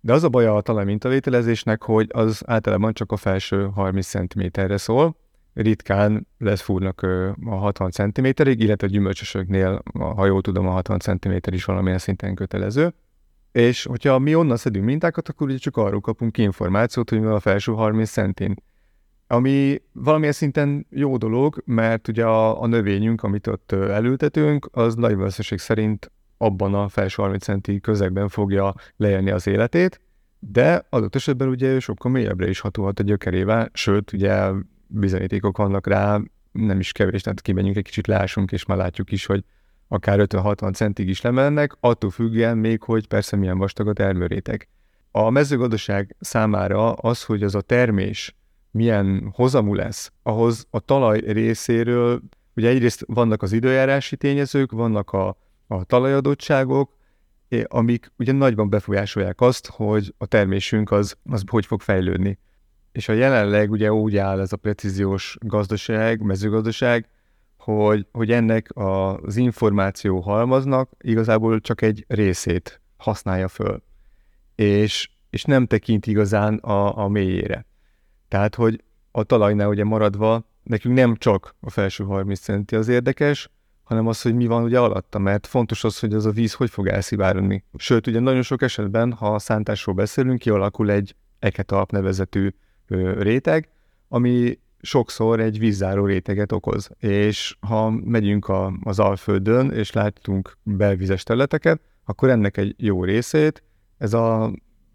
De 0.00 0.12
az 0.12 0.24
a 0.24 0.28
baj 0.28 0.46
a 0.46 0.60
talajmintavételezésnek, 0.60 1.82
hogy 1.82 2.08
az 2.12 2.42
általában 2.46 2.92
csak 2.92 3.12
a 3.12 3.16
felső 3.16 3.70
30 3.74 4.06
cm-re 4.06 4.76
szól, 4.76 5.16
ritkán 5.54 6.26
lesz 6.38 6.60
fúrnak 6.60 7.02
a 7.46 7.54
60 7.54 7.90
cm-ig, 7.90 8.60
illetve 8.60 8.86
a 8.86 8.90
gyümölcsösöknél, 8.90 9.82
ha 9.98 10.26
jól 10.26 10.40
tudom, 10.40 10.66
a 10.66 10.70
60 10.70 10.98
cm 10.98 11.36
is 11.50 11.64
valamilyen 11.64 11.98
szinten 11.98 12.34
kötelező. 12.34 12.94
És 13.52 13.84
hogyha 13.84 14.18
mi 14.18 14.34
onnan 14.34 14.56
szedünk 14.56 14.84
mintákat, 14.84 15.28
akkor 15.28 15.48
ugye 15.48 15.56
csak 15.56 15.76
arról 15.76 16.00
kapunk 16.00 16.38
információt, 16.38 17.10
hogy 17.10 17.20
mi 17.20 17.26
a 17.26 17.40
felső 17.40 17.72
30 17.72 18.10
centin 18.10 18.54
ami 19.32 19.82
valamilyen 19.92 20.32
szinten 20.32 20.86
jó 20.90 21.16
dolog, 21.16 21.62
mert 21.64 22.08
ugye 22.08 22.24
a, 22.24 22.62
a 22.62 22.66
növényünk, 22.66 23.22
amit 23.22 23.46
ott 23.46 23.72
elültetünk, 23.72 24.68
az 24.72 24.94
nagy 24.94 25.14
valószínűség 25.14 25.58
szerint 25.58 26.10
abban 26.36 26.74
a 26.74 26.88
felső 26.88 27.22
30 27.22 27.44
centi 27.44 27.80
közegben 27.80 28.28
fogja 28.28 28.74
leélni 28.96 29.30
az 29.30 29.46
életét, 29.46 30.00
de 30.38 30.86
adott 30.88 31.14
esetben 31.14 31.48
ugye 31.48 31.80
sokkal 31.80 32.10
mélyebbre 32.10 32.48
is 32.48 32.60
hatolhat 32.60 32.98
a 32.98 33.02
gyökerével, 33.02 33.70
sőt, 33.72 34.12
ugye 34.12 34.50
bizonyítékok 34.86 35.56
vannak 35.56 35.86
rá, 35.86 36.20
nem 36.52 36.78
is 36.78 36.92
kevés, 36.92 37.22
tehát 37.22 37.40
kimegyünk 37.40 37.76
egy 37.76 37.84
kicsit 37.84 38.06
leásunk, 38.06 38.52
és 38.52 38.64
már 38.64 38.78
látjuk 38.78 39.12
is, 39.12 39.26
hogy 39.26 39.44
akár 39.88 40.18
50-60 40.22 40.74
centig 40.74 41.08
is 41.08 41.20
lemennek, 41.20 41.76
attól 41.80 42.10
függően 42.10 42.58
még, 42.58 42.82
hogy 42.82 43.08
persze 43.08 43.36
milyen 43.36 43.58
vastag 43.58 43.88
a 43.88 43.92
termőrétek. 43.92 44.68
A 45.10 45.30
mezőgazdaság 45.30 46.16
számára 46.20 46.92
az, 46.92 47.22
hogy 47.22 47.42
az 47.42 47.54
a 47.54 47.60
termés 47.60 48.34
milyen 48.72 49.30
hozamú 49.34 49.74
lesz, 49.74 50.12
ahhoz 50.22 50.66
a 50.70 50.80
talaj 50.80 51.20
részéről, 51.26 52.20
ugye 52.54 52.68
egyrészt 52.68 53.04
vannak 53.06 53.42
az 53.42 53.52
időjárási 53.52 54.16
tényezők, 54.16 54.72
vannak 54.72 55.12
a, 55.12 55.36
a 55.66 55.84
talajadottságok, 55.84 56.96
amik 57.64 58.12
ugye 58.18 58.32
nagyban 58.32 58.70
befolyásolják 58.70 59.40
azt, 59.40 59.66
hogy 59.66 60.14
a 60.18 60.26
termésünk 60.26 60.90
az, 60.90 61.16
az 61.30 61.42
hogy 61.46 61.66
fog 61.66 61.80
fejlődni. 61.80 62.38
És 62.92 63.08
a 63.08 63.12
jelenleg 63.12 63.70
ugye 63.70 63.92
úgy 63.92 64.16
áll 64.16 64.40
ez 64.40 64.52
a 64.52 64.56
precíziós 64.56 65.36
gazdaság, 65.40 66.20
mezőgazdaság, 66.20 67.08
hogy, 67.56 68.06
hogy 68.12 68.30
ennek 68.30 68.68
az 68.74 69.36
információ 69.36 70.20
halmaznak 70.20 70.90
igazából 71.00 71.60
csak 71.60 71.82
egy 71.82 72.04
részét 72.08 72.80
használja 72.96 73.48
föl, 73.48 73.82
és, 74.54 75.10
és 75.30 75.44
nem 75.44 75.66
tekint 75.66 76.06
igazán 76.06 76.54
a, 76.54 76.98
a 76.98 77.08
mélyére. 77.08 77.66
Tehát, 78.32 78.54
hogy 78.54 78.82
a 79.10 79.22
talajnál 79.22 79.68
ugye 79.68 79.84
maradva, 79.84 80.44
nekünk 80.62 80.94
nem 80.94 81.16
csak 81.16 81.54
a 81.60 81.70
felső 81.70 82.04
30 82.04 82.40
centi 82.40 82.76
az 82.76 82.88
érdekes, 82.88 83.50
hanem 83.82 84.06
az, 84.06 84.22
hogy 84.22 84.34
mi 84.34 84.46
van 84.46 84.62
ugye 84.62 84.78
alatta, 84.78 85.18
mert 85.18 85.46
fontos 85.46 85.84
az, 85.84 85.98
hogy 85.98 86.14
az 86.14 86.26
a 86.26 86.30
víz 86.30 86.52
hogy 86.54 86.70
fog 86.70 86.86
elszivárogni. 86.86 87.64
Sőt, 87.76 88.06
ugye 88.06 88.20
nagyon 88.20 88.42
sok 88.42 88.62
esetben, 88.62 89.12
ha 89.12 89.34
a 89.34 89.38
szántásról 89.38 89.94
beszélünk, 89.94 90.38
kialakul 90.38 90.90
egy 90.90 91.14
eketalp 91.38 91.90
nevezetű 91.90 92.48
réteg, 93.18 93.68
ami 94.08 94.58
sokszor 94.80 95.40
egy 95.40 95.58
vízzáró 95.58 96.04
réteget 96.04 96.52
okoz. 96.52 96.90
És 96.98 97.56
ha 97.60 97.90
megyünk 97.90 98.48
a, 98.48 98.72
az 98.82 98.98
Alföldön, 98.98 99.70
és 99.70 99.92
látunk 99.92 100.58
belvizes 100.62 101.22
területeket, 101.22 101.80
akkor 102.04 102.28
ennek 102.30 102.56
egy 102.56 102.74
jó 102.78 103.04
részét 103.04 103.62
ez 103.98 104.12
a 104.12 104.52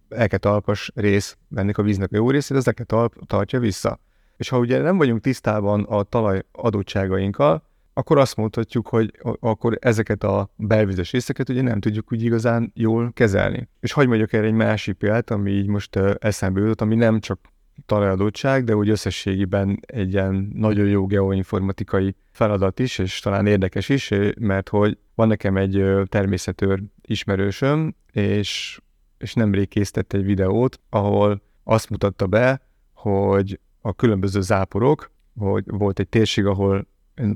eketalpas 0.09 0.91
rész, 0.95 1.37
ennek 1.55 1.77
a 1.77 1.83
víznek 1.83 2.11
a 2.11 2.15
jó 2.15 2.29
részét, 2.29 2.57
az 2.57 2.67
eketalp 2.67 3.25
tartja 3.25 3.59
vissza. 3.59 3.99
És 4.37 4.49
ha 4.49 4.57
ugye 4.57 4.81
nem 4.81 4.97
vagyunk 4.97 5.21
tisztában 5.21 5.83
a 5.83 6.03
talaj 6.03 6.43
adottságainkkal, 6.51 7.63
akkor 7.93 8.17
azt 8.17 8.35
mondhatjuk, 8.35 8.87
hogy 8.87 9.11
akkor 9.39 9.77
ezeket 9.81 10.23
a 10.23 10.49
belvizes 10.55 11.11
részeket 11.11 11.49
ugye 11.49 11.61
nem 11.61 11.79
tudjuk 11.79 12.11
úgy 12.11 12.23
igazán 12.23 12.71
jól 12.75 13.11
kezelni. 13.13 13.69
És 13.79 13.91
hagyj 13.91 14.07
mondjuk 14.07 14.33
erre 14.33 14.45
egy 14.45 14.53
másik 14.53 14.95
példát, 14.95 15.29
ami 15.29 15.51
így 15.51 15.67
most 15.67 15.95
eszembe 16.19 16.59
jutott, 16.59 16.81
ami 16.81 16.95
nem 16.95 17.19
csak 17.19 17.39
talajadottság, 17.85 18.63
de 18.63 18.75
úgy 18.75 18.89
összességében 18.89 19.79
egy 19.85 20.11
ilyen 20.11 20.51
nagyon 20.53 20.87
jó 20.87 21.05
geoinformatikai 21.05 22.15
feladat 22.31 22.79
is, 22.79 22.97
és 22.97 23.19
talán 23.19 23.47
érdekes 23.47 23.89
is, 23.89 24.11
mert 24.39 24.69
hogy 24.69 24.97
van 25.15 25.27
nekem 25.27 25.57
egy 25.57 25.85
természetőr 26.05 26.83
ismerősöm, 27.01 27.95
és, 28.11 28.81
és 29.17 29.33
nemrég 29.33 29.67
készített 29.67 30.13
egy 30.13 30.23
videót, 30.23 30.79
ahol 30.89 31.41
azt 31.63 31.89
mutatta 31.89 32.27
be, 32.27 32.61
hogy 32.93 33.59
a 33.81 33.93
különböző 33.93 34.41
záporok, 34.41 35.11
hogy 35.37 35.63
volt 35.67 35.99
egy 35.99 36.07
térség, 36.07 36.45
ahol 36.45 36.87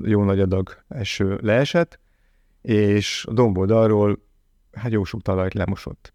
jó 0.02 0.24
nagy 0.24 0.40
adag 0.40 0.84
eső 0.88 1.38
leesett, 1.42 1.98
és 2.62 3.24
a 3.28 3.32
domboldalról 3.32 4.18
hát 4.72 4.92
jó 4.92 5.04
sok 5.04 5.22
talajt 5.22 5.54
lemosott. 5.54 6.14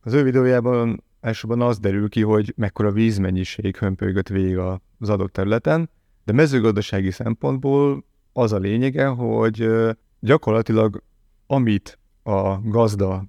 Az 0.00 0.12
ő 0.12 0.22
videójában 0.22 1.04
elsősorban 1.20 1.60
az 1.60 1.78
derül 1.78 2.08
ki, 2.08 2.22
hogy 2.22 2.52
mekkora 2.56 2.90
vízmennyiség 2.90 3.76
hömpölygött 3.76 4.28
végig 4.28 4.58
az 4.58 5.08
adott 5.08 5.32
területen, 5.32 5.90
de 6.24 6.32
mezőgazdasági 6.32 7.10
szempontból 7.10 8.04
az 8.32 8.52
a 8.52 8.58
lényege, 8.58 9.06
hogy 9.06 9.68
gyakorlatilag 10.20 11.02
amit 11.46 11.98
a 12.22 12.60
gazda 12.60 13.24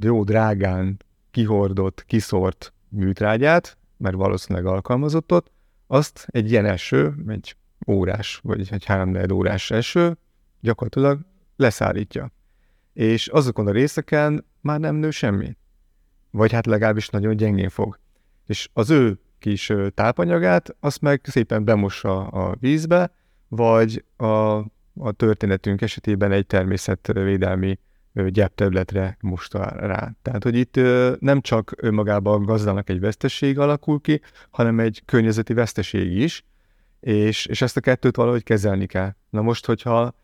jó 0.00 0.24
drágán 0.24 0.96
kihordott, 1.30 2.04
kiszort 2.04 2.72
műtrágyát, 2.88 3.76
mert 3.96 4.14
valószínűleg 4.14 4.66
alkalmazott 4.66 5.32
ott, 5.32 5.50
azt 5.86 6.26
egy 6.30 6.50
ilyen 6.50 6.64
eső, 6.64 7.14
egy 7.28 7.56
órás, 7.86 8.40
vagy 8.42 8.68
egy 8.70 8.84
három 8.84 9.16
órás 9.32 9.70
eső 9.70 10.16
gyakorlatilag 10.60 11.20
leszállítja. 11.56 12.30
És 12.92 13.26
azokon 13.26 13.66
a 13.66 13.70
részeken 13.70 14.44
már 14.60 14.80
nem 14.80 14.94
nő 14.94 15.10
semmi. 15.10 15.56
Vagy 16.30 16.52
hát 16.52 16.66
legalábbis 16.66 17.08
nagyon 17.08 17.36
gyengén 17.36 17.68
fog. 17.68 17.98
És 18.46 18.68
az 18.72 18.90
ő 18.90 19.18
kis 19.38 19.72
tápanyagát, 19.94 20.76
azt 20.80 21.00
meg 21.00 21.20
szépen 21.22 21.64
bemossa 21.64 22.26
a 22.26 22.56
vízbe, 22.60 23.14
vagy 23.48 24.04
a, 24.16 24.56
a 24.94 25.12
történetünk 25.16 25.80
esetében 25.80 26.32
egy 26.32 26.46
természetvédelmi 26.46 27.78
gyepterületre 28.12 29.16
mosta 29.20 29.64
rá. 29.76 30.12
Tehát, 30.22 30.42
hogy 30.42 30.56
itt 30.56 30.80
nem 31.20 31.40
csak 31.40 31.72
önmagában 31.76 32.42
a 32.42 32.44
gazdának 32.44 32.90
egy 32.90 33.00
veszteség 33.00 33.58
alakul 33.58 34.00
ki, 34.00 34.20
hanem 34.50 34.80
egy 34.80 35.02
környezeti 35.04 35.52
veszteség 35.52 36.16
is, 36.16 36.44
és, 37.00 37.46
és 37.46 37.62
ezt 37.62 37.76
a 37.76 37.80
kettőt 37.80 38.16
valahogy 38.16 38.42
kezelni 38.42 38.86
kell. 38.86 39.14
Na 39.30 39.42
most, 39.42 39.66
hogyha 39.66 40.14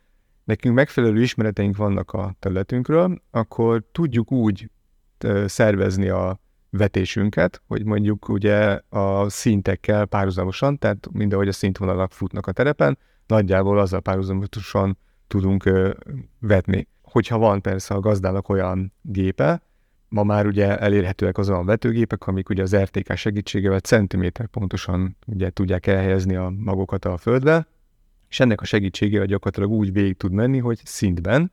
nekünk 0.44 0.74
megfelelő 0.74 1.22
ismereteink 1.22 1.76
vannak 1.76 2.12
a 2.12 2.34
területünkről, 2.38 3.22
akkor 3.30 3.84
tudjuk 3.92 4.32
úgy 4.32 4.70
szervezni 5.46 6.08
a 6.08 6.40
vetésünket, 6.70 7.62
hogy 7.66 7.84
mondjuk 7.84 8.28
ugye 8.28 8.80
a 8.88 9.28
szintekkel 9.28 10.06
párhuzamosan, 10.06 10.78
tehát 10.78 11.08
mindahogy 11.12 11.48
a 11.48 11.52
szintvonalak 11.52 12.12
futnak 12.12 12.46
a 12.46 12.52
terepen, 12.52 12.98
nagyjából 13.26 13.78
azzal 13.78 14.00
párhuzamosan 14.00 14.98
tudunk 15.26 15.70
vetni. 16.40 16.88
Hogyha 17.10 17.38
van 17.38 17.62
persze 17.62 17.94
a 17.94 18.00
gazdának 18.00 18.48
olyan 18.48 18.92
gépe, 19.02 19.62
Ma 20.08 20.22
már 20.22 20.46
ugye 20.46 20.78
elérhetőek 20.78 21.38
az 21.38 21.48
olyan 21.48 21.66
vetőgépek, 21.66 22.26
amik 22.26 22.48
ugye 22.48 22.62
az 22.62 22.76
RTK 22.76 23.16
segítségével 23.16 23.80
centiméter 23.80 24.46
pontosan 24.46 25.16
ugye 25.26 25.50
tudják 25.50 25.86
elhelyezni 25.86 26.34
a 26.34 26.52
magokat 26.56 27.04
a 27.04 27.16
földbe, 27.16 27.66
és 28.28 28.40
ennek 28.40 28.60
a 28.60 28.64
segítségével 28.64 29.26
gyakorlatilag 29.26 29.70
úgy 29.70 29.92
végig 29.92 30.16
tud 30.16 30.32
menni, 30.32 30.58
hogy 30.58 30.80
szintben, 30.84 31.52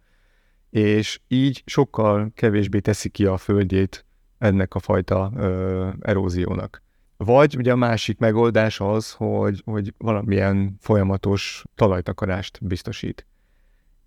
és 0.70 1.20
így 1.28 1.64
sokkal 1.66 2.32
kevésbé 2.36 2.80
teszi 2.80 3.10
ki 3.10 3.26
a 3.26 3.38
földjét 3.38 4.06
ennek 4.38 4.76
a 4.76 4.80
fajta 4.80 5.32
ö, 5.36 5.90
eróziónak. 6.02 6.84
Vagy 7.18 7.56
ugye 7.58 7.72
a 7.72 7.76
másik 7.76 8.18
megoldás 8.18 8.80
az, 8.80 9.12
hogy, 9.12 9.62
hogy 9.66 9.94
valamilyen 9.98 10.78
folyamatos 10.80 11.64
talajtakarást 11.76 12.60
biztosít. 12.62 13.26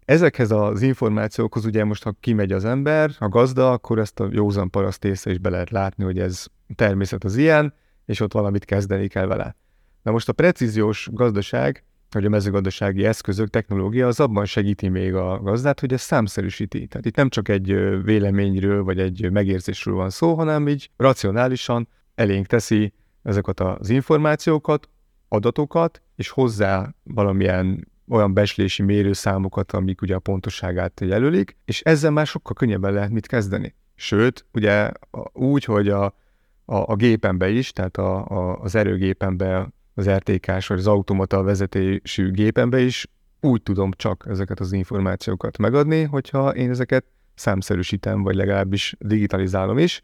Ezekhez 0.09 0.51
az 0.51 0.83
információkhoz 0.83 1.65
ugye 1.65 1.85
most, 1.85 2.03
ha 2.03 2.17
kimegy 2.21 2.53
az 2.53 2.65
ember, 2.65 3.11
a 3.19 3.29
gazda, 3.29 3.73
akkor 3.73 3.99
ezt 3.99 4.21
a 4.21 4.29
józan 4.31 4.71
paraszt 4.71 5.05
észre 5.05 5.31
is 5.31 5.39
be 5.39 5.49
lehet 5.51 5.71
látni, 5.71 6.05
hogy 6.05 6.19
ez 6.19 6.47
természet 6.75 7.25
az 7.25 7.37
ilyen, 7.37 7.75
és 8.05 8.21
ott 8.21 8.33
valamit 8.33 8.65
kezdeni 8.65 9.09
kell 9.09 9.27
vele. 9.27 9.57
Na 10.03 10.11
most 10.11 10.29
a 10.29 10.33
precíziós 10.33 11.09
gazdaság, 11.13 11.85
vagy 12.11 12.25
a 12.25 12.29
mezőgazdasági 12.29 13.05
eszközök, 13.05 13.49
technológia 13.49 14.07
az 14.07 14.21
abban 14.21 14.45
segíti 14.45 14.89
még 14.89 15.15
a 15.15 15.41
gazdát, 15.43 15.81
hogy 15.81 15.93
ez 15.93 16.01
számszerűsíti. 16.01 16.87
Tehát 16.87 17.07
itt 17.07 17.17
nem 17.17 17.29
csak 17.29 17.49
egy 17.49 17.67
véleményről, 18.03 18.85
vagy 18.85 18.99
egy 18.99 19.31
megérzésről 19.33 19.95
van 19.95 20.11
szó, 20.11 20.35
hanem 20.35 20.69
így 20.69 20.91
racionálisan 20.97 21.89
elénk 22.15 22.47
teszi 22.47 22.93
ezeket 23.23 23.61
az 23.61 23.89
információkat, 23.89 24.89
adatokat, 25.29 26.03
és 26.17 26.29
hozzá 26.29 26.95
valamilyen 27.03 27.87
olyan 28.09 28.35
beslési 28.35 28.83
mérőszámokat, 28.83 29.73
amik 29.73 30.03
ugye 30.03 30.15
a 30.15 30.19
pontosságát 30.19 31.01
jelölik, 31.01 31.57
és 31.65 31.81
ezzel 31.81 32.11
már 32.11 32.27
sokkal 32.27 32.55
könnyebben 32.55 32.93
lehet 32.93 33.11
mit 33.11 33.27
kezdeni. 33.27 33.75
Sőt, 33.95 34.47
ugye 34.53 34.91
úgy, 35.33 35.65
hogy 35.65 35.89
a, 35.89 36.05
a, 36.05 36.13
a 36.65 36.97
gépembe 36.97 37.49
is, 37.49 37.73
tehát 37.73 37.97
a, 37.97 38.27
a, 38.27 38.59
az 38.61 38.75
erőgépembe, 38.75 39.69
az 39.95 40.11
RTK-s 40.11 40.67
vagy 40.67 40.79
az 40.79 40.87
automata 40.87 41.43
vezetésű 41.43 42.31
gépembe 42.31 42.81
is 42.81 43.07
úgy 43.41 43.63
tudom 43.63 43.91
csak 43.97 44.25
ezeket 44.29 44.61
az 44.61 44.73
információkat 44.73 45.59
megadni, 45.59 46.03
hogyha 46.03 46.55
én 46.55 46.71
ezeket 46.71 47.05
számszerűsítem, 47.35 48.23
vagy 48.23 48.35
legalábbis 48.35 48.95
digitalizálom 48.99 49.79
is, 49.79 50.03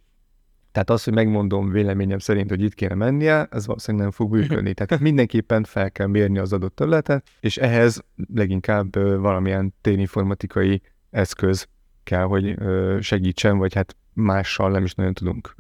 tehát 0.75 0.91
az, 0.91 1.05
hogy 1.05 1.13
megmondom 1.13 1.71
véleményem 1.71 2.19
szerint, 2.19 2.51
hogy 2.51 2.63
itt 2.63 2.75
kéne 2.75 2.95
mennie, 2.95 3.47
ez 3.51 3.67
valószínűleg 3.67 4.07
nem 4.07 4.15
fog 4.15 4.33
működni. 4.33 4.75
Tehát 4.75 5.03
mindenképpen 5.03 5.65
fel 5.65 5.91
kell 5.91 6.07
mérni 6.07 6.39
az 6.39 6.53
adott 6.53 6.75
területet, 6.75 7.27
és 7.41 7.57
ehhez 7.57 8.05
leginkább 8.35 8.95
valamilyen 9.21 9.75
téninformatikai 9.81 10.83
eszköz 11.11 11.69
kell, 12.05 12.23
hogy 12.23 12.55
segítsen, 13.01 13.59
vagy 13.59 13.75
hát 13.75 13.97
mással 14.13 14.71
nem 14.71 14.85
is 14.85 14.95
nagyon 14.95 15.15
tudunk 15.15 15.57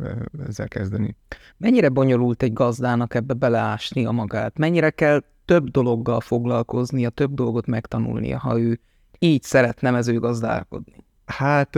ezzel 0.46 0.68
kezdeni. 0.68 1.16
Mennyire 1.56 1.88
bonyolult 1.88 2.42
egy 2.42 2.52
gazdának 2.52 3.14
ebbe 3.14 3.34
beleásni 3.34 4.04
a 4.04 4.10
magát? 4.10 4.58
Mennyire 4.58 4.90
kell 4.90 5.22
több 5.44 5.68
dologgal 5.68 6.20
foglalkoznia, 6.20 7.10
több 7.10 7.34
dolgot 7.34 7.66
megtanulnia, 7.66 8.38
ha 8.38 8.60
ő 8.60 8.80
így 9.18 9.42
szeretne 9.42 9.90
mezőgazdálkodni? 9.90 11.04
Hát 11.24 11.76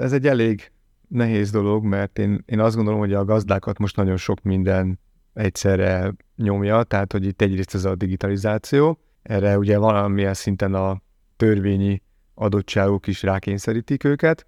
ez 0.00 0.12
egy 0.12 0.26
elég 0.26 0.70
nehéz 1.08 1.50
dolog, 1.50 1.84
mert 1.84 2.18
én, 2.18 2.42
én 2.46 2.60
azt 2.60 2.76
gondolom, 2.76 3.00
hogy 3.00 3.12
a 3.14 3.24
gazdákat 3.24 3.78
most 3.78 3.96
nagyon 3.96 4.16
sok 4.16 4.42
minden 4.42 4.98
egyszerre 5.34 6.14
nyomja, 6.36 6.82
tehát 6.82 7.12
hogy 7.12 7.24
itt 7.26 7.42
egyrészt 7.42 7.74
ez 7.74 7.84
a 7.84 7.94
digitalizáció, 7.94 8.98
erre 9.22 9.58
ugye 9.58 9.78
valamilyen 9.78 10.34
szinten 10.34 10.74
a 10.74 11.00
törvényi 11.36 12.02
adottságok 12.34 13.06
is 13.06 13.22
rákényszerítik 13.22 14.04
őket, 14.04 14.46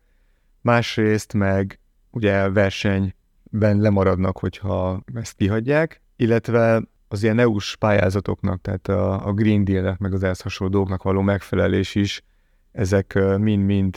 másrészt 0.61 1.33
meg 1.33 1.81
ugye 2.11 2.51
versenyben 2.51 3.79
lemaradnak, 3.79 4.39
hogyha 4.39 5.03
ezt 5.15 5.37
kihagyják, 5.37 6.03
illetve 6.17 6.83
az 7.09 7.23
ilyen 7.23 7.39
EU-s 7.39 7.77
pályázatoknak, 7.77 8.61
tehát 8.61 8.89
a, 8.89 9.27
a 9.27 9.33
Green 9.33 9.65
Deal-nek, 9.65 9.99
meg 9.99 10.13
az 10.13 10.23
ehhez 10.23 10.41
hasonló 10.41 10.73
dolgoknak 10.73 11.03
való 11.03 11.21
megfelelés 11.21 11.95
is, 11.95 12.23
ezek 12.73 13.19
mind-mind 13.39 13.97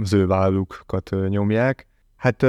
az 0.00 0.12
ő 0.12 0.26
vállukat 0.26 1.10
nyomják. 1.28 1.86
Hát 2.16 2.40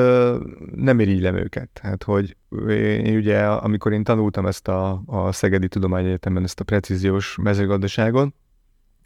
nem 0.76 1.00
irigylem 1.00 1.36
őket. 1.36 1.80
Hát, 1.82 2.04
hogy 2.04 2.36
én 2.80 3.16
ugye, 3.16 3.48
amikor 3.48 3.94
én 3.94 4.04
tanultam 4.04 4.46
ezt 4.46 4.68
a, 4.68 5.02
a 5.06 5.32
Szegedi 5.32 5.68
Tudományegyetemen, 5.68 6.44
ezt 6.44 6.60
a 6.60 6.64
precíziós 6.64 7.38
mezőgazdaságon, 7.42 8.34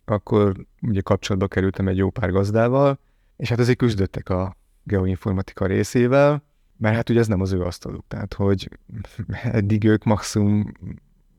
akkor 0.06 0.54
ugye 0.82 1.02
kapcsolatba 1.02 1.48
kerültem 1.48 1.88
egy 1.88 1.98
jó 1.98 2.10
pár 2.10 2.32
gazdával, 2.32 3.00
és 3.38 3.50
hát 3.50 3.60
azért 3.60 3.78
küzdöttek 3.78 4.30
a 4.30 4.58
geoinformatika 4.84 5.66
részével, 5.66 6.44
mert 6.78 6.96
hát 6.96 7.10
ugye 7.10 7.20
ez 7.20 7.28
nem 7.28 7.42
az 7.42 7.52
ő 7.52 7.62
asztaluk. 7.62 8.06
Tehát, 8.08 8.34
hogy 8.34 8.70
eddig 9.44 9.84
ők 9.84 10.04
maximum, 10.04 10.72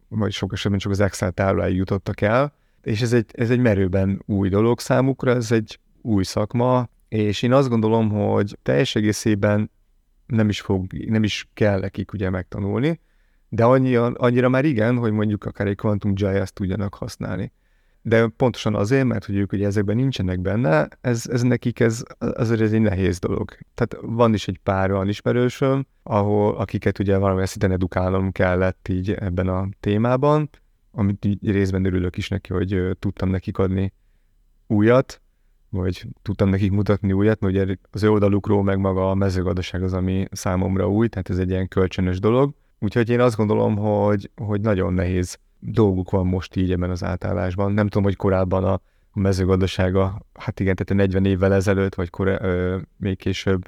vagy 0.08 0.32
sok 0.32 0.52
esetben 0.52 0.80
csak 0.80 0.92
az 0.92 1.00
Excel 1.00 1.30
tábláig 1.32 1.76
jutottak 1.76 2.20
el, 2.20 2.52
és 2.82 3.02
ez 3.02 3.12
egy, 3.12 3.30
ez 3.32 3.50
egy 3.50 3.60
merőben 3.60 4.22
új 4.26 4.48
dolog 4.48 4.80
számukra, 4.80 5.30
ez 5.30 5.52
egy 5.52 5.78
új 6.06 6.24
szakma, 6.24 6.88
és 7.08 7.42
én 7.42 7.52
azt 7.52 7.68
gondolom, 7.68 8.10
hogy 8.10 8.58
teljes 8.62 8.94
egészében 8.94 9.70
nem 10.26 10.48
is, 10.48 10.60
fog, 10.60 10.92
nem 10.92 11.22
is 11.22 11.48
kell 11.54 11.80
nekik 11.80 12.12
ugye 12.12 12.30
megtanulni, 12.30 13.00
de 13.48 13.64
annyi, 13.64 13.94
annyira 13.96 14.48
már 14.48 14.64
igen, 14.64 14.96
hogy 14.96 15.12
mondjuk 15.12 15.44
akár 15.44 15.66
egy 15.66 15.76
Quantum 15.76 16.12
ezt 16.16 16.54
tudjanak 16.54 16.94
használni. 16.94 17.52
de 18.02 18.26
pontosan 18.26 18.74
azért, 18.74 19.04
mert 19.04 19.24
hogy 19.24 19.36
ők 19.36 19.52
ugye 19.52 19.66
ezekben 19.66 19.96
nincsenek 19.96 20.40
benne, 20.40 20.88
ez, 21.00 21.26
ez 21.26 21.42
nekik 21.42 21.80
ez, 21.80 22.02
azért 22.18 22.60
ez 22.60 22.72
egy 22.72 22.80
nehéz 22.80 23.18
dolog. 23.18 23.50
Tehát 23.74 23.96
van 24.00 24.34
is 24.34 24.48
egy 24.48 24.58
pár 24.62 24.90
olyan 24.90 25.08
ismerősöm, 25.08 25.86
ahol, 26.02 26.56
akiket 26.56 26.98
ugye 26.98 27.16
valamilyen 27.16 27.46
szinten 27.46 27.72
edukálnom 27.72 28.32
kellett 28.32 28.88
így 28.88 29.12
ebben 29.12 29.48
a 29.48 29.68
témában, 29.80 30.50
amit 30.90 31.24
így 31.24 31.50
részben 31.50 31.84
örülök 31.84 32.16
is 32.16 32.28
neki, 32.28 32.52
hogy 32.52 32.96
tudtam 32.98 33.28
nekik 33.28 33.58
adni 33.58 33.92
újat, 34.66 35.20
vagy 35.70 36.06
tudtam 36.22 36.48
nekik 36.48 36.70
mutatni 36.70 37.12
újat, 37.12 37.40
mert 37.40 37.54
ugye 37.54 37.76
az 37.90 38.02
ő 38.02 38.10
oldalukról 38.10 38.62
meg 38.62 38.78
maga 38.78 39.10
a 39.10 39.14
mezőgazdaság 39.14 39.82
az, 39.82 39.92
ami 39.92 40.26
számomra 40.30 40.88
új, 40.88 41.08
tehát 41.08 41.30
ez 41.30 41.38
egy 41.38 41.50
ilyen 41.50 41.68
kölcsönös 41.68 42.18
dolog. 42.18 42.54
Úgyhogy 42.78 43.08
én 43.08 43.20
azt 43.20 43.36
gondolom, 43.36 43.76
hogy, 43.76 44.30
hogy 44.36 44.60
nagyon 44.60 44.94
nehéz 44.94 45.38
dolguk 45.58 46.10
van 46.10 46.26
most 46.26 46.56
így 46.56 46.72
ebben 46.72 46.90
az 46.90 47.04
átállásban. 47.04 47.72
Nem 47.72 47.86
tudom, 47.86 48.02
hogy 48.02 48.16
korábban 48.16 48.64
a, 48.64 48.80
mezőgazdasága, 49.16 50.26
hát 50.34 50.60
igen, 50.60 50.74
tehát 50.74 51.02
40 51.02 51.24
évvel 51.24 51.54
ezelőtt, 51.54 51.94
vagy 51.94 52.10
korá, 52.10 52.38
ö, 52.40 52.78
még 52.96 53.18
később 53.18 53.62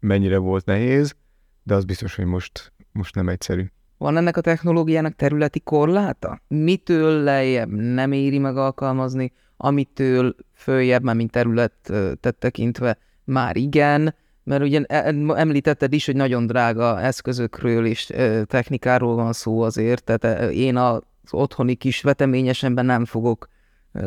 mennyire 0.00 0.38
volt 0.38 0.64
nehéz, 0.64 1.16
de 1.62 1.74
az 1.74 1.84
biztos, 1.84 2.14
hogy 2.14 2.24
most, 2.24 2.72
most 2.92 3.14
nem 3.14 3.28
egyszerű. 3.28 3.66
Van 3.98 4.16
ennek 4.16 4.36
a 4.36 4.40
technológiának 4.40 5.14
területi 5.14 5.60
korláta? 5.60 6.40
Mitől 6.48 7.22
lejjebb 7.22 7.70
nem 7.70 8.12
éri 8.12 8.38
meg 8.38 8.56
alkalmazni, 8.56 9.32
amitől 9.62 10.34
följebb, 10.54 11.02
már 11.02 11.14
mint 11.14 11.30
területet 11.30 12.36
tekintve 12.38 12.98
már 13.24 13.56
igen, 13.56 14.14
mert 14.44 14.62
ugye 14.62 14.82
e, 14.86 15.14
említetted 15.34 15.92
is, 15.92 16.06
hogy 16.06 16.16
nagyon 16.16 16.46
drága 16.46 17.00
eszközökről 17.00 17.86
és 17.86 18.12
technikáról 18.44 19.14
van 19.14 19.32
szó 19.32 19.60
azért, 19.60 20.04
tehát 20.04 20.50
én 20.52 20.76
az 20.76 21.00
otthoni 21.30 21.74
kis 21.74 22.02
veteményesemben 22.02 22.84
nem 22.84 23.04
fogok 23.04 23.48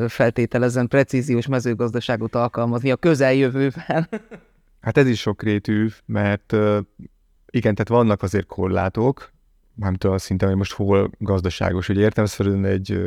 feltételezem 0.08 0.88
precíziós 0.88 1.48
mezőgazdaságot 1.48 2.36
alkalmazni 2.36 2.92
a 2.92 2.96
közeljövőben. 2.96 4.08
Hát 4.82 4.98
ez 4.98 5.08
is 5.08 5.20
sokrétű, 5.20 5.88
mert 6.06 6.54
igen, 7.50 7.76
tehát 7.76 7.88
vannak 7.88 8.22
azért 8.22 8.46
korlátok, 8.46 9.32
nem 9.76 9.94
tudom 9.94 10.18
szinte, 10.18 10.46
hogy 10.46 10.56
most 10.56 10.74
hol 10.74 11.12
gazdaságos, 11.18 11.88
hogy 11.88 11.98
értem 11.98 12.26
szerint 12.26 12.66
egy 12.66 13.00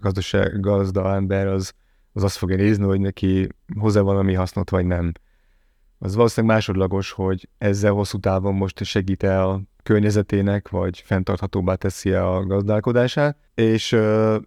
gazdaság, 0.00 0.60
gazda 0.60 1.14
ember 1.14 1.46
az, 1.46 1.72
az 2.12 2.22
azt 2.22 2.36
fogja 2.36 2.56
nézni, 2.56 2.84
hogy 2.84 3.00
neki 3.00 3.48
hozzá 3.78 4.00
valami 4.00 4.34
hasznot, 4.34 4.70
vagy 4.70 4.86
nem. 4.86 5.12
Az 5.98 6.14
valószínűleg 6.14 6.56
másodlagos, 6.56 7.10
hogy 7.10 7.48
ezzel 7.58 7.92
hosszú 7.92 8.18
távon 8.18 8.54
most 8.54 8.84
segít-e 8.84 9.44
a 9.44 9.62
környezetének, 9.82 10.68
vagy 10.68 11.02
fenntarthatóbbá 11.04 11.74
teszi 11.74 12.12
a 12.12 12.46
gazdálkodását. 12.46 13.38
És 13.54 13.96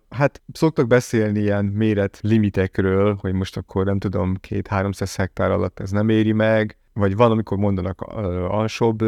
hát 0.10 0.42
szoktak 0.54 0.88
beszélni 0.88 1.40
ilyen 1.40 1.66
méret 1.66 2.20
limitekről, 2.22 3.18
hogy 3.22 3.34
most 3.34 3.58
akkor 3.58 3.86
nem 3.86 4.00
tudom, 4.00 4.36
két-háromszáz 4.36 5.16
hektár 5.16 5.52
alatt 5.52 5.80
ez 5.80 5.92
nem 5.92 6.10
éri 6.10 6.32
meg, 6.32 6.78
vagy 6.94 7.16
van, 7.16 7.32
amikor 7.32 7.58
mondanak 7.58 8.02
alsóbb 8.50 9.04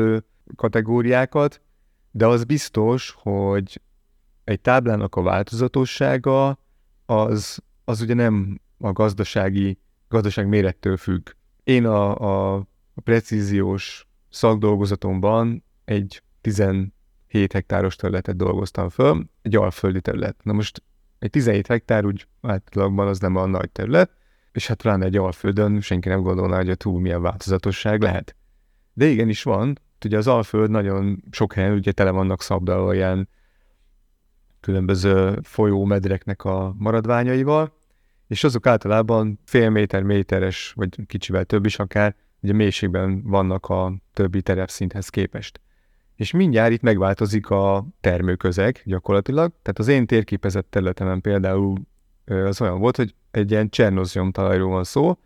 kategóriákat, 0.56 1.62
de 2.12 2.27
az 2.27 2.43
biztos, 2.43 3.15
hogy 3.21 3.82
egy 4.43 4.62
táblának 4.62 5.15
a 5.15 5.21
változatossága 5.21 6.58
az, 7.06 7.60
az 7.84 8.01
ugye 8.01 8.13
nem 8.13 8.62
a 8.77 8.91
gazdasági, 8.91 9.79
gazdaság 10.08 10.47
mérettől 10.47 10.97
függ. 10.97 11.29
Én 11.63 11.86
a, 11.86 12.17
a, 12.17 12.56
a 12.93 13.01
precíziós 13.03 14.08
szakdolgozatomban 14.29 15.63
egy 15.86 16.23
17 16.41 16.91
hektáros 17.53 17.95
területet 17.95 18.36
dolgoztam 18.36 18.89
föl, 18.89 19.25
egy 19.41 19.56
alföldi 19.56 20.01
terület. 20.01 20.43
Na 20.43 20.53
most 20.53 20.84
egy 21.19 21.29
17 21.29 21.67
hektár 21.67 22.06
úgy 22.06 22.27
általában 22.41 23.08
az 23.08 23.19
nem 23.19 23.36
a 23.36 23.45
nagy 23.45 23.71
terület, 23.71 24.12
és 24.51 24.67
hát 24.67 24.82
pláne 24.82 25.06
egy 25.06 25.17
alföldön 25.17 25.82
senki 25.82 26.10
nem 26.10 26.21
gondolná, 26.21 26.58
hogy 26.58 26.69
a 26.69 26.75
túl 26.75 27.01
milyen 27.01 27.21
változatosság 27.21 28.01
lehet. 28.01 28.36
De 28.93 29.06
igenis 29.06 29.43
van, 29.43 29.79
ugye 30.06 30.17
az 30.17 30.27
alföld 30.27 30.69
nagyon 30.69 31.23
sok 31.32 31.53
helyen 31.53 31.73
ugye 31.73 31.91
tele 31.91 32.12
vannak 32.12 32.41
szabdalva 32.41 32.93
ilyen 32.93 33.29
különböző 34.63 35.39
folyómedreknek 35.41 36.43
a 36.43 36.73
maradványaival, 36.78 37.73
és 38.28 38.43
azok 38.43 38.67
általában 38.67 39.39
fél 39.45 39.69
méter, 39.69 40.04
méteres, 40.04 40.73
vagy 40.76 41.06
kicsivel 41.06 41.45
több 41.45 41.65
is 41.65 41.80
akár, 41.80 42.15
ugye 42.41 42.54
mélységben 42.54 43.21
vannak 43.23 43.65
a 43.65 43.93
többi 44.13 44.41
terepszinthez 44.41 45.10
képest. 45.10 45.62
És 46.15 46.32
mindjárt 46.32 46.71
itt 46.71 46.82
megváltozik 46.82 47.49
a 47.49 47.86
termőközeg 48.02 48.82
gyakorlatilag, 48.86 49.52
tehát 49.62 49.80
az 49.80 49.88
én 49.88 50.06
térképezett 50.06 50.69
területemen 50.69 51.21
például 51.21 51.76
az 52.26 52.62
olyan 52.62 52.80
volt, 52.80 52.95
hogy 52.95 53.15
egy 53.32 53.52
ilyen 53.52 53.69
csernozium 53.69 54.32
talajról 54.32 54.69
van 54.69 54.84
szó, 54.84 55.17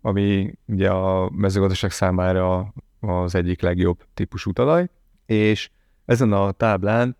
ami 0.00 0.54
ugye 0.66 0.90
a 0.90 1.30
mezőgazdaság 1.30 1.90
számára 1.90 2.72
az 3.00 3.34
egyik 3.34 3.60
legjobb 3.62 4.04
típusú 4.14 4.52
talaj, 4.52 4.88
és 5.26 5.70
ezen 6.04 6.32
a 6.32 6.52
táblán 6.52 7.16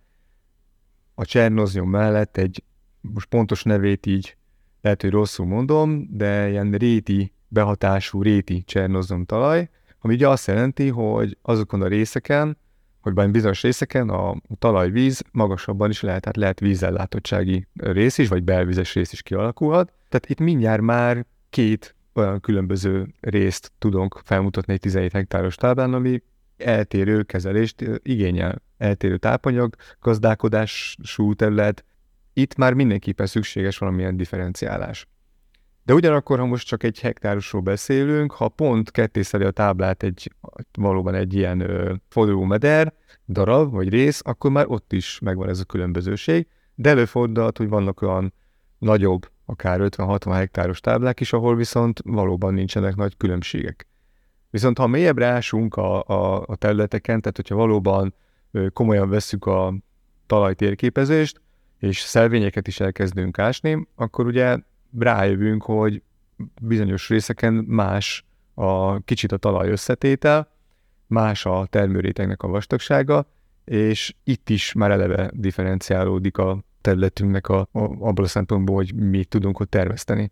a 1.18 1.24
Csernozium 1.24 1.90
mellett 1.90 2.36
egy, 2.36 2.62
most 3.00 3.28
pontos 3.28 3.62
nevét 3.62 4.06
így 4.06 4.36
lehet, 4.80 5.02
hogy 5.02 5.10
rosszul 5.10 5.46
mondom, 5.46 6.06
de 6.10 6.48
ilyen 6.48 6.72
réti 6.72 7.32
behatású 7.48 8.22
réti 8.22 8.62
Csernozium 8.66 9.24
talaj, 9.24 9.68
ami 10.00 10.14
ugye 10.14 10.28
azt 10.28 10.46
jelenti, 10.46 10.88
hogy 10.88 11.38
azokon 11.42 11.82
a 11.82 11.86
részeken, 11.86 12.58
hogy 13.00 13.30
bizonyos 13.30 13.62
részeken 13.62 14.08
a 14.08 14.34
talajvíz 14.58 15.22
magasabban 15.32 15.90
is 15.90 16.00
lehet, 16.00 16.20
tehát 16.20 16.36
lehet 16.36 16.60
vízellátottsági 16.60 17.66
rész 17.74 18.18
is, 18.18 18.28
vagy 18.28 18.44
belvizes 18.44 18.94
rész 18.94 19.12
is 19.12 19.22
kialakulhat. 19.22 19.92
Tehát 20.08 20.28
itt 20.28 20.38
mindjárt 20.38 20.80
már 20.80 21.26
két 21.50 21.94
olyan 22.12 22.40
különböző 22.40 23.14
részt 23.20 23.72
tudunk 23.78 24.20
felmutatni 24.24 24.72
egy 24.72 24.80
17 24.80 25.12
hektáros 25.12 25.54
táblán, 25.54 25.94
ami 25.94 26.22
eltérő 26.56 27.22
kezelést 27.22 27.84
igényel. 28.02 28.62
Eltérő 28.78 29.16
tápanyag, 29.16 29.74
gazdálkodású 30.00 31.34
terület, 31.34 31.84
itt 32.32 32.56
már 32.56 32.74
mindenképpen 32.74 33.26
szükséges 33.26 33.78
valamilyen 33.78 34.16
differenciálás. 34.16 35.06
De 35.84 35.94
ugyanakkor, 35.94 36.38
ha 36.38 36.46
most 36.46 36.66
csak 36.66 36.82
egy 36.82 37.00
hektárosról 37.00 37.62
beszélünk, 37.62 38.32
ha 38.32 38.48
pont 38.48 38.90
kettészeli 38.90 39.44
a 39.44 39.50
táblát 39.50 40.02
egy 40.02 40.32
valóban 40.72 41.14
egy 41.14 41.34
ilyen 41.34 41.60
ö, 41.60 41.94
meder, 42.46 42.94
darab 43.28 43.72
vagy 43.72 43.88
rész, 43.88 44.20
akkor 44.24 44.50
már 44.50 44.64
ott 44.68 44.92
is 44.92 45.18
megvan 45.18 45.48
ez 45.48 45.60
a 45.60 45.64
különbözőség, 45.64 46.46
de 46.74 46.90
előfordulhat, 46.90 47.58
hogy 47.58 47.68
vannak 47.68 48.02
olyan 48.02 48.32
nagyobb, 48.78 49.30
akár 49.44 49.80
50-60 49.82 50.30
hektáros 50.32 50.80
táblák 50.80 51.20
is, 51.20 51.32
ahol 51.32 51.56
viszont 51.56 52.00
valóban 52.04 52.54
nincsenek 52.54 52.94
nagy 52.94 53.16
különbségek. 53.16 53.86
Viszont 54.56 54.78
ha 54.78 54.86
mélyebbre 54.86 55.26
ásunk 55.26 55.74
a, 55.74 56.02
a, 56.02 56.44
a 56.46 56.56
területeken, 56.56 57.20
tehát 57.20 57.36
hogyha 57.36 57.54
valóban 57.54 58.14
komolyan 58.72 59.08
vesszük 59.08 59.46
a 59.46 59.74
talajtérképezést, 60.26 61.40
és 61.78 61.98
szelvényeket 61.98 62.68
is 62.68 62.80
elkezdünk 62.80 63.38
ásni, 63.38 63.86
akkor 63.94 64.26
ugye 64.26 64.58
rájövünk, 64.98 65.62
hogy 65.62 66.02
bizonyos 66.62 67.08
részeken 67.08 67.52
más 67.54 68.24
a 68.54 69.00
kicsit 69.00 69.32
a 69.32 69.36
talaj 69.36 69.70
összetétel, 69.70 70.50
más 71.06 71.46
a 71.46 71.66
termőrétegnek 71.70 72.42
a 72.42 72.48
vastagsága, 72.48 73.26
és 73.64 74.14
itt 74.24 74.48
is 74.48 74.72
már 74.72 74.90
eleve 74.90 75.30
differenciálódik 75.34 76.38
a 76.38 76.64
területünknek 76.80 77.48
a, 77.48 77.60
a, 77.60 77.68
abból 77.80 78.24
a 78.24 78.28
szempontból, 78.28 78.76
hogy 78.76 78.94
mit 78.94 79.28
tudunk 79.28 79.60
ott 79.60 79.70
termeszteni. 79.70 80.30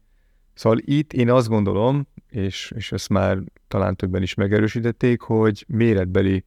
Szóval 0.54 0.78
itt 0.80 1.12
én 1.12 1.30
azt 1.30 1.48
gondolom, 1.48 2.06
és, 2.28 2.72
és 2.76 2.92
ezt 2.92 3.08
már 3.08 3.38
talán 3.68 3.96
többen 3.96 4.22
is 4.22 4.34
megerősítették, 4.34 5.20
hogy 5.20 5.64
méretbeli 5.68 6.44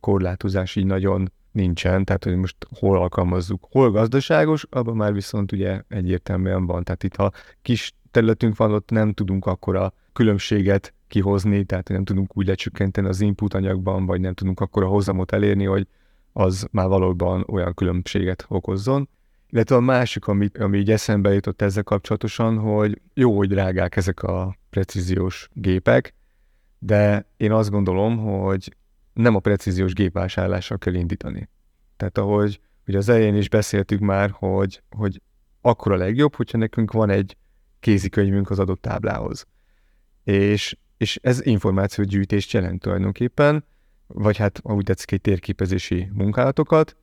korlátozás 0.00 0.76
így 0.76 0.86
nagyon 0.86 1.32
nincsen, 1.52 2.04
tehát 2.04 2.24
hogy 2.24 2.36
most 2.36 2.56
hol 2.78 2.98
alkalmazzuk, 2.98 3.66
hol 3.70 3.90
gazdaságos, 3.90 4.66
abban 4.70 4.96
már 4.96 5.12
viszont 5.12 5.52
ugye 5.52 5.82
egyértelműen 5.88 6.66
van. 6.66 6.84
Tehát 6.84 7.04
itt 7.04 7.16
ha 7.16 7.30
kis 7.62 7.92
területünk 8.10 8.56
van, 8.56 8.72
ott 8.72 8.90
nem 8.90 9.12
tudunk 9.12 9.46
akkora 9.46 9.92
különbséget 10.12 10.94
kihozni, 11.08 11.64
tehát 11.64 11.88
nem 11.88 12.04
tudunk 12.04 12.36
úgy 12.36 12.46
lecsökkenteni 12.46 13.08
az 13.08 13.20
input 13.20 13.54
anyagban, 13.54 14.06
vagy 14.06 14.20
nem 14.20 14.34
tudunk 14.34 14.60
akkora 14.60 14.86
hozamot 14.86 15.32
elérni, 15.32 15.64
hogy 15.64 15.86
az 16.32 16.66
már 16.70 16.88
valóban 16.88 17.44
olyan 17.48 17.74
különbséget 17.74 18.44
okozzon. 18.48 19.08
Illetve 19.50 19.76
a 19.76 19.80
másik, 19.80 20.26
ami, 20.26 20.48
ami 20.58 20.78
így 20.78 20.90
eszembe 20.90 21.32
jutott 21.32 21.62
ezzel 21.62 21.82
kapcsolatosan, 21.82 22.58
hogy 22.58 23.00
jó, 23.14 23.36
hogy 23.36 23.48
drágák 23.48 23.96
ezek 23.96 24.22
a 24.22 24.56
precíziós 24.70 25.48
gépek, 25.52 26.14
de 26.78 27.28
én 27.36 27.52
azt 27.52 27.70
gondolom, 27.70 28.18
hogy 28.18 28.76
nem 29.12 29.34
a 29.34 29.40
precíziós 29.40 29.92
gépvásárlással 29.92 30.78
kell 30.78 30.94
indítani. 30.94 31.48
Tehát 31.96 32.18
ahogy 32.18 32.60
ugye 32.86 32.98
az 32.98 33.08
elején 33.08 33.34
is 33.34 33.48
beszéltük 33.48 34.00
már, 34.00 34.30
hogy, 34.30 34.82
hogy 34.90 35.22
akkor 35.60 35.92
a 35.92 35.96
legjobb, 35.96 36.34
hogyha 36.34 36.58
nekünk 36.58 36.92
van 36.92 37.10
egy 37.10 37.36
kézikönyvünk 37.80 38.50
az 38.50 38.58
adott 38.58 38.80
táblához. 38.80 39.46
És, 40.24 40.76
és 40.96 41.18
ez 41.22 41.46
információgyűjtést 41.46 42.52
jelent 42.52 42.80
tulajdonképpen, 42.80 43.64
vagy 44.06 44.36
hát, 44.36 44.60
ahogy 44.62 44.84
tetszik, 44.84 45.12
egy 45.12 45.20
térképezési 45.20 46.10
munkálatokat, 46.12 46.96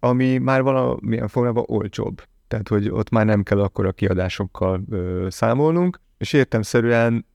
ami 0.00 0.38
már 0.38 0.62
valamilyen 0.62 1.28
formában 1.28 1.64
olcsóbb. 1.66 2.22
tehát 2.48 2.68
hogy 2.68 2.88
ott 2.88 3.10
már 3.10 3.26
nem 3.26 3.42
kell 3.42 3.60
akkor 3.60 3.86
a 3.86 3.92
kiadásokkal 3.92 4.82
ö, 4.90 5.26
számolnunk, 5.30 6.00
és 6.18 6.32
értemszerűen, 6.32 7.26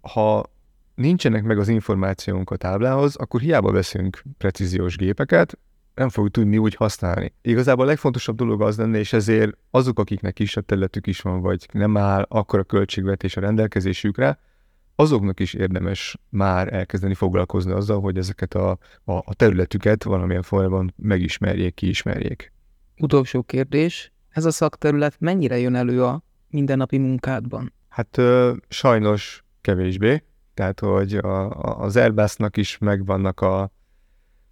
ha 0.00 0.44
nincsenek 0.94 1.42
meg 1.42 1.58
az 1.58 1.68
információnk 1.68 2.50
a 2.50 2.56
táblához, 2.56 3.16
akkor 3.16 3.40
hiába 3.40 3.72
veszünk 3.72 4.22
precíziós 4.38 4.96
gépeket, 4.96 5.58
nem 5.94 6.08
fogjuk 6.08 6.32
tudni 6.32 6.58
úgy 6.58 6.74
használni. 6.74 7.32
Igazából 7.42 7.84
a 7.84 7.88
legfontosabb 7.88 8.36
dolog 8.36 8.62
az 8.62 8.76
lenne, 8.76 8.98
és 8.98 9.12
ezért 9.12 9.56
azok, 9.70 9.98
akiknek 9.98 10.32
kisebb 10.32 10.64
területük 10.64 11.06
is 11.06 11.20
van, 11.20 11.40
vagy 11.40 11.68
nem 11.72 11.96
áll 11.96 12.26
akkor 12.28 12.58
a 12.58 12.64
költségvetés 12.64 13.36
a 13.36 13.40
rendelkezésükre, 13.40 14.38
azoknak 14.96 15.40
is 15.40 15.54
érdemes 15.54 16.18
már 16.28 16.72
elkezdeni 16.72 17.14
foglalkozni 17.14 17.72
azzal, 17.72 18.00
hogy 18.00 18.18
ezeket 18.18 18.54
a, 18.54 18.70
a, 19.04 19.12
a 19.12 19.34
területüket 19.34 20.04
valamilyen 20.04 20.42
formában 20.42 20.94
megismerjék, 20.96 21.74
kiismerjék. 21.74 22.52
Utolsó 22.98 23.42
kérdés. 23.42 24.12
Ez 24.30 24.44
a 24.44 24.50
szakterület 24.50 25.16
mennyire 25.18 25.58
jön 25.58 25.74
elő 25.74 26.04
a 26.04 26.22
mindennapi 26.48 26.98
munkádban? 26.98 27.72
Hát 27.88 28.18
ö, 28.18 28.52
sajnos 28.68 29.44
kevésbé. 29.60 30.22
Tehát, 30.54 30.80
hogy 30.80 31.14
a, 31.14 31.50
a, 31.50 31.80
az 31.80 31.96
Airbusnak 31.96 32.56
is 32.56 32.78
megvannak 32.78 33.40
a, 33.40 33.70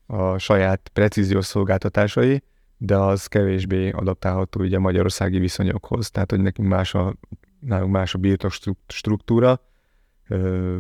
a 0.07 0.39
saját 0.39 0.91
precíziós 0.93 1.45
szolgáltatásai, 1.45 2.43
de 2.77 2.97
az 2.97 3.27
kevésbé 3.27 3.91
adaptálható 3.91 4.61
ugye 4.61 4.79
magyarországi 4.79 5.39
viszonyokhoz. 5.39 6.11
Tehát, 6.11 6.31
hogy 6.31 6.41
nekünk 6.41 6.69
más 6.69 6.95
a, 6.95 7.15
nálunk 7.61 7.93
más 7.93 8.15
a 8.15 8.19
birtok 8.19 8.53
struktúra, 8.87 9.61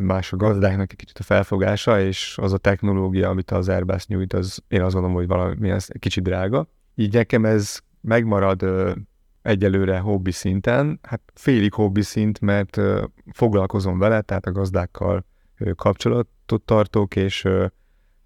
más 0.00 0.32
a 0.32 0.36
gazdáknak 0.36 0.90
egy 0.92 0.98
kicsit 0.98 1.18
a 1.18 1.22
felfogása, 1.22 2.00
és 2.00 2.38
az 2.42 2.52
a 2.52 2.58
technológia, 2.58 3.28
amit 3.28 3.50
az 3.50 3.68
Airbus 3.68 4.06
nyújt, 4.06 4.32
az 4.32 4.62
én 4.68 4.82
azt 4.82 4.92
gondolom, 4.92 5.16
hogy 5.16 5.26
valami 5.26 5.70
ez 5.70 5.86
kicsit 5.98 6.22
drága. 6.22 6.66
Így 6.94 7.12
nekem 7.12 7.44
ez 7.44 7.78
megmarad 8.00 8.64
egyelőre 9.42 9.98
hobbi 9.98 10.30
szinten, 10.30 10.98
hát 11.02 11.20
félig 11.34 11.74
hobbi 11.74 12.02
szint, 12.02 12.40
mert 12.40 12.80
foglalkozom 13.32 13.98
vele, 13.98 14.20
tehát 14.20 14.46
a 14.46 14.52
gazdákkal 14.52 15.24
kapcsolatot 15.76 16.62
tartok, 16.64 17.16
és 17.16 17.48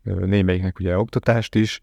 némelyiknek 0.02 0.78
ugye 0.78 0.98
oktatást 0.98 1.54
is. 1.54 1.82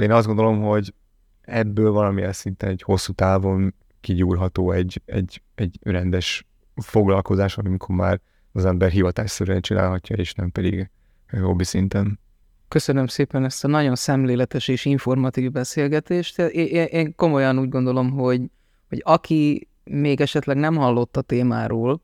Én 0.00 0.12
azt 0.12 0.26
gondolom, 0.26 0.62
hogy 0.62 0.94
ebből 1.40 1.90
valamilyen 1.90 2.32
szinten 2.32 2.68
egy 2.68 2.82
hosszú 2.82 3.12
távon 3.12 3.74
kigyúrható 4.00 4.70
egy, 4.70 5.02
egy, 5.04 5.42
egy 5.54 5.78
rendes 5.82 6.46
foglalkozás, 6.74 7.58
amikor 7.58 7.96
már 7.96 8.20
az 8.56 8.64
ember 8.64 8.90
hivatásszerűen 8.90 9.60
csinálhatja, 9.60 10.16
és 10.16 10.34
nem 10.34 10.52
pedig 10.52 10.90
hobbi 11.40 11.64
szinten. 11.64 12.18
Köszönöm 12.68 13.06
szépen 13.06 13.44
ezt 13.44 13.64
a 13.64 13.68
nagyon 13.68 13.94
szemléletes 13.94 14.68
és 14.68 14.84
informatív 14.84 15.50
beszélgetést. 15.50 16.38
Én, 16.38 17.14
komolyan 17.14 17.58
úgy 17.58 17.68
gondolom, 17.68 18.10
hogy, 18.10 18.42
hogy 18.88 19.02
aki 19.04 19.68
még 19.84 20.20
esetleg 20.20 20.56
nem 20.56 20.76
hallott 20.76 21.16
a 21.16 21.20
témáról, 21.20 22.00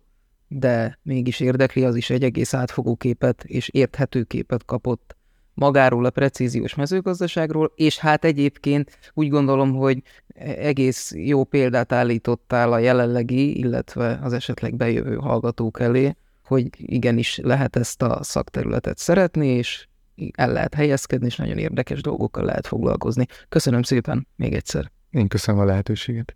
de 0.49 0.99
mégis 1.03 1.41
érdekli, 1.41 1.85
az 1.85 1.97
is 1.97 2.11
egy 2.11 2.23
egész 2.23 2.55
átfogó 2.55 2.97
képet 2.97 3.45
és 3.45 3.69
érthető 3.69 4.23
képet 4.23 4.65
kapott 4.65 5.17
magáról 5.55 6.05
a 6.05 6.11
precíziós 6.11 6.75
mezőgazdaságról, 6.75 7.73
és 7.75 7.99
hát 7.99 8.25
egyébként 8.25 8.99
úgy 9.15 9.29
gondolom, 9.29 9.75
hogy 9.75 10.03
egész 10.45 11.13
jó 11.15 11.45
példát 11.45 11.93
állítottál 11.93 12.73
a 12.73 12.79
jelenlegi, 12.79 13.59
illetve 13.59 14.19
az 14.23 14.33
esetleg 14.33 14.77
bejövő 14.77 15.15
hallgatók 15.15 15.81
elé, 15.81 16.17
hogy 16.53 16.69
igenis 16.77 17.39
lehet 17.43 17.77
ezt 17.77 18.03
a 18.03 18.23
szakterületet 18.23 18.99
szeretni, 18.99 19.47
és 19.47 19.87
el 20.31 20.53
lehet 20.53 20.75
helyezkedni, 20.75 21.27
és 21.27 21.37
nagyon 21.37 21.59
érdekes 21.59 22.01
dolgokkal 22.01 22.45
lehet 22.45 22.67
foglalkozni. 22.67 23.27
Köszönöm 23.49 23.83
szépen 23.83 24.27
még 24.37 24.55
egyszer. 24.55 24.91
Én 25.11 25.29
köszönöm 25.29 25.61
a 25.61 25.65
lehetőséget. 25.65 26.35